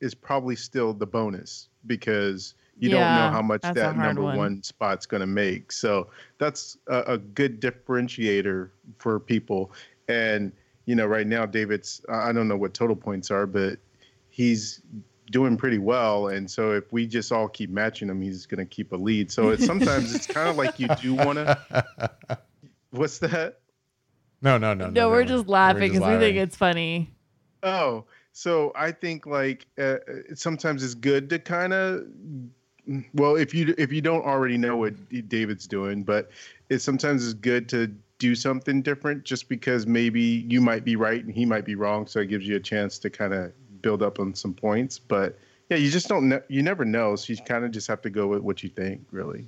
[0.00, 4.36] is probably still the bonus because you don't know how much that number one.
[4.36, 5.72] one spot's going to make.
[5.72, 9.72] So that's a, a good differentiator for people.
[10.08, 10.52] And
[10.86, 13.80] you know, right now, David's I don't know what total points are, but
[14.30, 14.80] he's
[15.30, 16.28] doing pretty well.
[16.28, 19.30] And so if we just all keep matching him, he's going to keep a lead.
[19.30, 22.38] So it's sometimes it's kind of like you do want to.
[22.90, 23.60] What's that?
[24.40, 24.90] No, no, no, no.
[24.90, 27.10] no, we're just laughing because we think it's funny.
[27.62, 29.96] Oh, so I think like uh, uh,
[30.34, 32.06] sometimes it's good to kind of
[33.14, 34.94] well, if you if you don't already know what
[35.28, 36.30] David's doing, but
[36.68, 41.24] it sometimes is good to do something different just because maybe you might be right
[41.24, 43.52] and he might be wrong, so it gives you a chance to kind of
[43.82, 44.98] build up on some points.
[44.98, 45.38] But
[45.70, 46.40] yeah, you just don't know.
[46.48, 49.02] You never know, so you kind of just have to go with what you think,
[49.10, 49.46] really.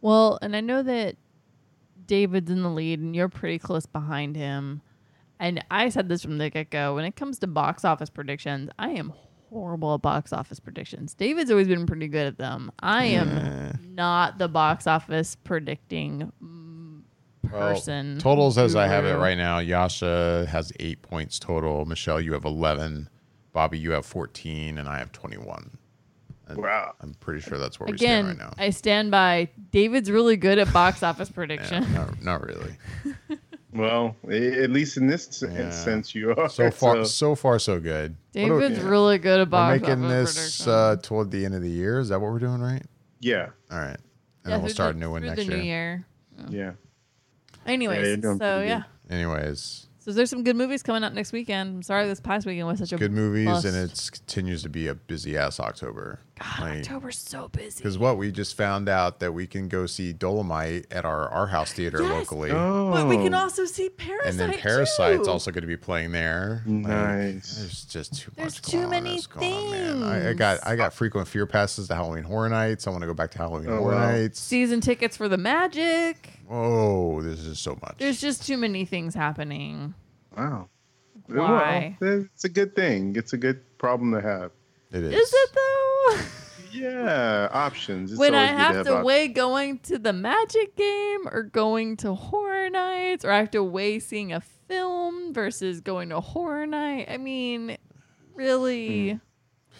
[0.00, 1.16] Well, and I know that
[2.06, 4.82] David's in the lead and you're pretty close behind him.
[5.40, 6.94] And I said this from the get go.
[6.94, 9.12] When it comes to box office predictions, I am
[9.50, 11.14] horrible at box office predictions.
[11.14, 12.70] David's always been pretty good at them.
[12.80, 17.02] I am not the box office predicting mm,
[17.50, 18.18] Well, person.
[18.18, 19.58] totals as I have it right now.
[19.58, 21.84] Yasha has eight points total.
[21.84, 23.08] Michelle, you have 11.
[23.54, 25.70] Bobby, you have 14, and I have 21.
[26.48, 26.92] And Wow.
[27.00, 28.62] I'm pretty sure that's where we stand Again, right now.
[28.62, 31.92] I stand by David's really good at box office Yeah, prediction.
[31.94, 32.76] not, not really.
[33.72, 35.68] Well, at least in this Yeah.
[35.70, 36.48] sense, you are.
[36.48, 38.14] So far, so far, so good.
[38.32, 39.88] What are we- David's really good at box office.
[39.88, 41.98] We're making office this uh, toward the end of the year.
[41.98, 42.84] Is that what we're doing, right?
[43.18, 43.88] yeah, All right.
[43.88, 43.98] And
[44.44, 45.56] Yeah, then we'll start the- a new one next the year.
[45.56, 46.06] new year.
[46.50, 46.72] yeah.
[47.66, 48.82] Anyways, you're so yeah.
[49.10, 51.76] Anyways, So there's some good movies coming out next weekend.
[51.76, 53.64] I'm sorry this past weekend was such a good movies, bust.
[53.64, 56.20] and it continues to be a busy ass October.
[56.36, 57.76] God, Like- October's so busy.
[57.78, 61.46] Because what we just found out that we can go see Dolomite at our our
[61.46, 62.10] house theater Yes.
[62.10, 64.30] locally, Oh, But we can also see Parasite.
[64.30, 65.30] and then Parasite's too.
[65.30, 66.62] also going to be playing there.
[66.66, 67.56] Like, Nice.
[67.56, 68.62] there's just too There's much.
[68.62, 70.02] too going on many that's going on, man.
[70.02, 70.72] I, I got things.
[70.72, 72.86] I got frequent fear passes to Halloween Horror Nights.
[72.86, 74.10] I want to go back to Halloween Oh, Horror wow.
[74.10, 74.40] Nights.
[74.40, 76.30] season tickets for the Magic.
[76.50, 77.94] Oh, this is so much.
[77.98, 79.94] There's just too many things happening.
[80.36, 80.68] Wow.
[81.28, 81.96] Why?
[82.00, 83.14] Well, it's a good thing.
[83.16, 84.50] It's a good problem to have.
[84.94, 85.14] It is.
[85.14, 86.18] Is it though?
[86.72, 88.10] Yeah, options.
[88.10, 89.04] It's when I always good have to options.
[89.06, 93.62] weigh going to the Magic game or going to Horror Nights, or I have to
[93.62, 97.06] weigh seeing a film versus going to Horror Night.
[97.08, 97.76] I mean,
[98.34, 99.16] really, hmm.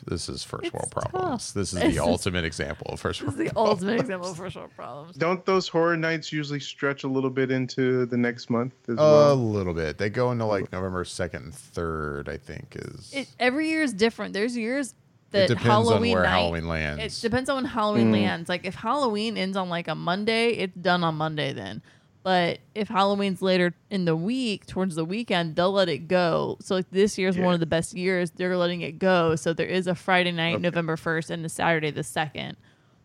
[0.07, 1.47] This is first It's world problems.
[1.49, 1.55] tough.
[1.55, 3.35] This is This the is- ultimate example of first world.
[3.39, 3.57] this is world.
[3.57, 5.17] the ultimate example of first world problems.
[5.17, 9.03] Don't those horror nights usually stretch a little bit into the next month as A
[9.03, 9.37] well?
[9.37, 9.99] little bit.
[9.99, 12.29] They go into like November second and third.
[12.29, 13.11] I think is.
[13.13, 14.33] It, every year is different.
[14.35, 14.95] There's years
[15.35, 16.39] it depends Halloween on where night.
[16.39, 17.21] Halloween It lands.
[17.21, 18.13] depends on when Halloween Mm.
[18.13, 18.49] lands.
[18.49, 21.83] Like if Halloween ends on like a Monday, it's done on Monday then.
[22.23, 26.57] But if Halloween's later in the week, towards the weekend, they'll let it go.
[26.61, 27.45] So like this year's Yeah.
[27.45, 28.31] one of the best years.
[28.31, 29.37] They're letting it go.
[29.37, 30.63] So there is a Friday night, Okay.
[30.63, 32.57] November first, and a Saturday the second.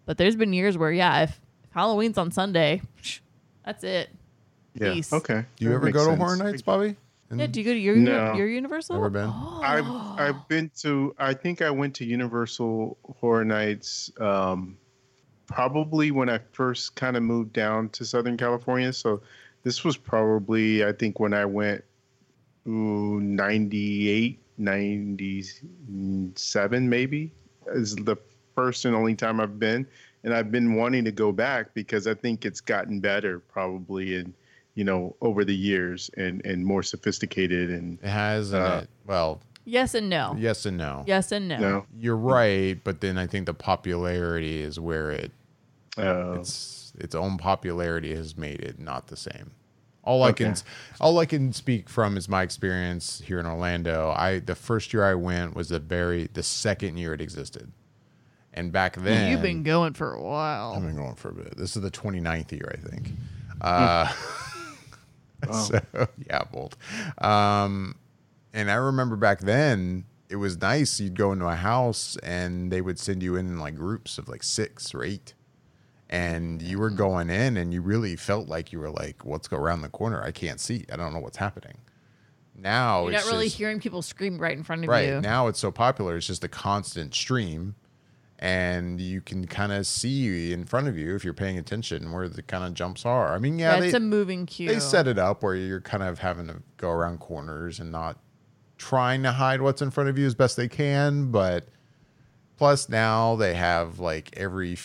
[0.05, 1.31] But there's been years where yeah, if,
[1.65, 2.81] if Halloween's on Sunday,
[3.65, 4.09] that's it.
[4.75, 4.93] yeah.
[4.93, 5.11] peace.
[5.11, 5.43] Okay.
[5.57, 6.17] Do you That ever makes go to sense.
[6.21, 6.95] horror nights, Bobby?
[7.31, 8.33] Yeah, do you go to your No.
[8.33, 8.95] your Universal?
[8.95, 9.29] Never been.
[9.31, 9.61] Oh.
[9.63, 11.13] I've I've been to.
[11.19, 14.11] I think I went to Universal Horror Nights.
[14.19, 14.77] Um,
[15.45, 18.93] probably when I first kind of moved down to Southern California.
[18.93, 19.21] So
[19.63, 21.83] this was probably I think when I went
[22.67, 27.31] ooh, 98, 97 maybe
[27.67, 28.15] is the
[28.55, 29.87] first and only time I've been.
[30.23, 34.33] And I've been wanting to go back because I think it's gotten better probably in
[34.79, 39.41] you know over the years and and more sophisticated and It has, Uh, it, well,
[39.65, 40.35] yes and no.
[40.39, 41.03] yes and no.
[41.05, 41.57] Yes and no.
[41.59, 41.85] no.
[41.97, 45.31] You're right, but then I think the popularity is where it
[45.97, 49.51] Uh, its its own popularity has made it not the same.
[50.03, 50.55] All I can
[51.01, 53.97] all I can speak from is my experience here in Orlando.
[54.27, 57.67] I the first year I went was the very the second year it existed.
[58.53, 60.73] And back then You've been going for a while.
[60.75, 61.57] I've been going for a bit.
[61.57, 63.11] This is the 29th year, I think.
[63.61, 64.07] Uh,
[65.51, 65.79] so
[66.27, 66.75] yeah, bold.
[67.19, 67.95] Um,
[68.53, 70.99] and I remember back then it was nice.
[70.99, 74.27] You'd go into a house and they would send you in, in like groups of
[74.27, 75.33] like six or eight.
[76.11, 79.57] And you were going in and you really felt like you were like, what's go
[79.57, 80.23] around the corner?
[80.23, 80.85] I can't see.
[80.91, 81.77] I don't know what's happening.
[82.55, 85.21] Now You're it's not really just- hearing people scream right in front of right you.
[85.21, 87.75] now it's so popular it's just a constant stream
[88.39, 92.29] and you can kind of see in front of you if you're paying attention where
[92.29, 94.69] the kind of jumps are i mean yeah, it's a moving queue.
[94.69, 98.17] they set it up where you're kind of having to go around corners and not
[98.77, 101.67] trying to hide what's in front of you as best they can but
[102.57, 104.77] plus now they have like every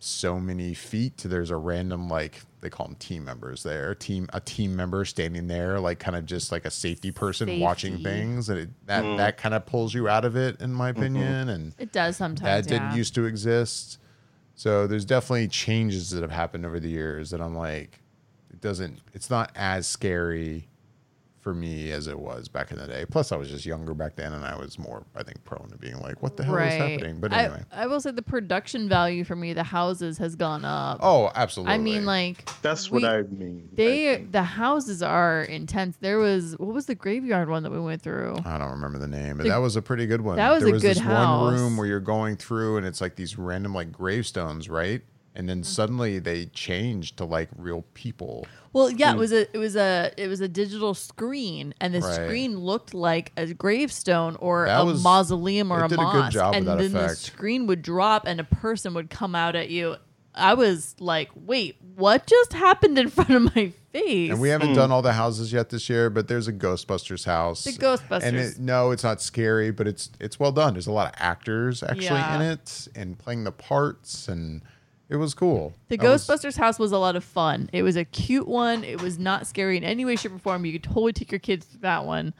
[0.00, 4.40] so many feet there's a random like they call them team members there team a
[4.40, 8.60] team member standing there like kind of just like a safety person watching things and
[8.60, 9.16] it, that mm.
[9.16, 11.00] that kind of pulls you out of it in my mm-hmm.
[11.00, 12.66] opinion and It does sometimes that sometimes.
[12.66, 13.98] didn't used to exist.
[14.54, 18.00] So there's definitely changes that have happened over the years that I'm like,
[18.50, 20.68] it doesn't, it's not as scary
[21.48, 23.06] for me as it was back in the day.
[23.10, 25.78] Plus, I was just younger back then, and I was more, I think, prone to
[25.78, 27.20] being like, what the hell is happening?
[27.20, 30.66] But anyway, I, I will say the production value for me, the houses has gone
[30.66, 30.98] up.
[31.00, 31.72] oh, absolutely.
[31.74, 33.70] I mean, like that's we- what I mean.
[33.72, 34.32] They think.
[34.32, 35.96] the houses are intense.
[36.00, 38.36] There was what was the graveyard one that we went through?
[38.44, 40.36] I don't remember the name, but The- that was a pretty good one.
[40.36, 41.40] that was there a was good this house.
[41.44, 45.00] one room where you're going through, and it's like these random like gravestones, right?
[45.38, 45.58] And Mm-hmm.
[45.60, 48.46] then suddenly they changed to like real people.
[48.72, 52.00] Well, yeah, it was a it was a it was a digital screen, and the
[52.00, 52.14] Right.
[52.14, 56.02] screen looked like a gravestone or That a was- mausoleum or it a did a
[56.02, 57.20] good mosque, job with and that then the effect.
[57.20, 59.96] screen would drop, and a person would come out at you.
[60.34, 64.74] I was like, "Wait, what just happened in front of my face?" And we haven't
[64.74, 67.64] done all the houses yet this year, but there's a Ghostbusters house.
[67.64, 68.22] The Ghostbusters.
[68.22, 70.74] And it, no, it's not scary, but it's it's well done.
[70.74, 72.36] There's a lot of actors actually Yeah.
[72.36, 74.62] in it and playing the parts, and
[75.08, 75.72] it was cool.
[75.88, 77.70] The That was- Ghostbusters house was a lot of fun.
[77.72, 78.84] It was a cute one.
[78.84, 80.64] It was not scary in any way, shape, or form.
[80.66, 82.34] You could totally take your kids to that one.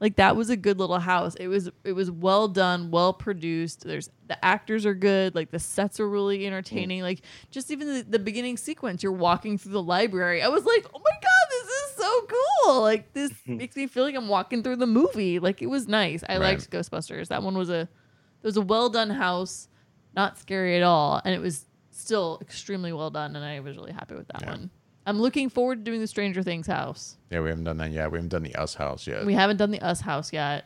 [0.00, 1.34] Like that was a good little house.
[1.36, 3.84] It was it was well done, well produced.
[3.84, 5.34] There's the actors are good.
[5.34, 7.00] Like the sets are really entertaining.
[7.00, 7.04] Mm.
[7.04, 10.42] Like just even the, the beginning sequence, you're walking through the library.
[10.42, 12.26] I was like, oh my god, this is so
[12.66, 12.80] cool.
[12.82, 15.38] Like this makes me feel like I'm walking through the movie.
[15.38, 16.22] Like it was nice.
[16.28, 16.58] I Right.
[16.58, 17.28] liked Ghostbusters.
[17.28, 19.68] That one was a it was a well done house,
[20.14, 21.66] not scary at all, and it was
[21.98, 23.36] still extremely well done.
[23.36, 24.50] And I was really happy with that Yeah.
[24.50, 24.70] one.
[25.06, 27.18] I'm looking forward to doing the Stranger Things house.
[27.30, 28.10] Yeah, we haven't done that yet.
[28.10, 29.26] We haven't done the Us house yet.
[29.26, 30.64] We haven't done the Us house yet,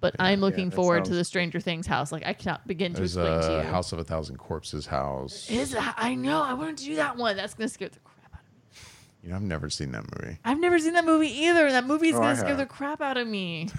[0.00, 2.10] but I'm looking that forward to the Stranger Things house.
[2.10, 3.70] Like I cannot begin to There's explain to you.
[3.70, 5.48] House of a Thousand Corpses house.
[5.50, 7.36] Is I know I want to do that one.
[7.36, 8.78] That's gonna scare the crap out of me.
[9.22, 10.38] You know, I've never seen that movie.
[10.44, 11.70] I've never seen that movie either.
[11.70, 13.68] That movie is Oh, gonna scare the crap out of me.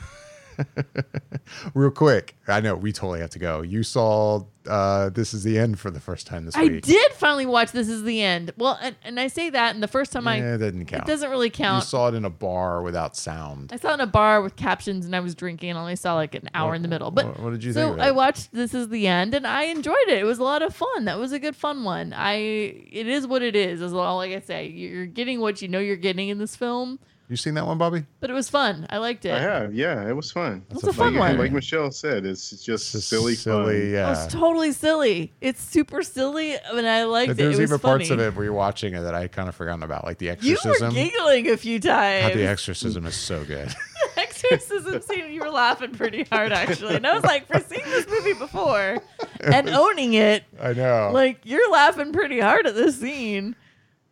[1.74, 3.62] Real quick, I know we totally have to go.
[3.62, 6.72] You saw uh, This Is the End for the first time this I week.
[6.72, 8.52] I did finally watch This Is the End.
[8.58, 11.04] Well, and, and I say that, and the first time I Yeah, it doesn't count.
[11.04, 11.84] it doesn't really count.
[11.84, 13.72] You saw it in a bar without sound.
[13.74, 16.14] I saw it in a bar with captions, and I was drinking, and only saw
[16.16, 17.10] like an hour What- in the middle.
[17.12, 18.04] But what- what did you so think it?
[18.04, 20.20] I watched This Is the End, and I enjoyed it.
[20.20, 21.06] It was a lot of fun.
[21.06, 22.14] That was a good fun one.
[22.14, 23.82] I it is what it is.
[23.82, 24.68] Is all like I say.
[24.68, 27.00] You're getting what you know you're getting in this film,
[27.30, 28.06] You seen that one, Bobby?
[28.22, 28.88] but it was fun.
[28.90, 29.34] I liked it.
[29.34, 30.66] I have, yeah, it was fun.
[30.72, 31.38] It's a a fun fun one.
[31.38, 33.82] Like Michelle said, it's just It's silly, silly.
[33.82, 33.92] fun.
[33.92, 34.08] Yeah.
[34.08, 35.32] It was totally silly.
[35.40, 37.38] It's super silly, and I liked But it.
[37.38, 38.00] there's it was even funny.
[38.00, 40.30] parts of it where you're watching it that I kind of forgotten about, like the
[40.32, 40.50] exorcism.
[40.50, 40.88] You exorcism.
[40.88, 42.34] were giggling a few God, times.
[42.36, 43.68] the exorcism is so good.
[44.16, 46.96] the exorcism scene, you were laughing pretty hard actually.
[46.96, 48.98] And I was like, for seeing this movie before
[49.42, 51.12] and owning it, I know.
[51.14, 53.56] like you're laughing pretty hard at this scene.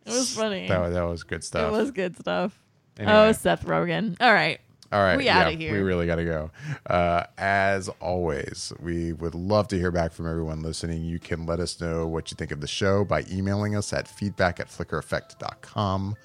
[0.06, 0.68] It was funny.
[0.68, 1.68] that, was- that was good stuff.
[1.68, 2.56] It was good stuff.
[2.98, 3.12] Anyway.
[3.12, 4.16] Oh, Seth Rogen.
[4.20, 4.60] All right.
[4.90, 5.74] All right, We yeah, outta here.
[5.74, 6.50] We really got to go.
[6.88, 11.04] Uh, as always, we would love to hear back from everyone listening.
[11.04, 14.08] You can let us know what you think of the show by emailing us at
[14.08, 16.16] feedback at flickereffect.com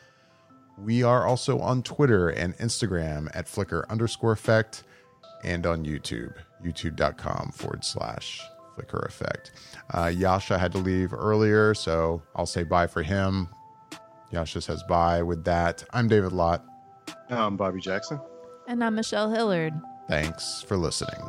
[0.78, 4.84] We are also on Twitter and Instagram at flicker underscore effect
[5.44, 6.34] and on YouTube,
[6.66, 8.42] youtube.com forward slash
[8.76, 9.52] flicker effect.
[9.94, 13.50] Uh, Yasha had to leave earlier, so I'll say bye for him.
[14.34, 15.22] Yasha says bye.
[15.22, 16.66] With that, I'm David Lott.
[17.30, 18.20] I'm Bobby Jackson.
[18.68, 19.74] And I'm Michelle Hillard.
[20.10, 21.22] Thanks for listening.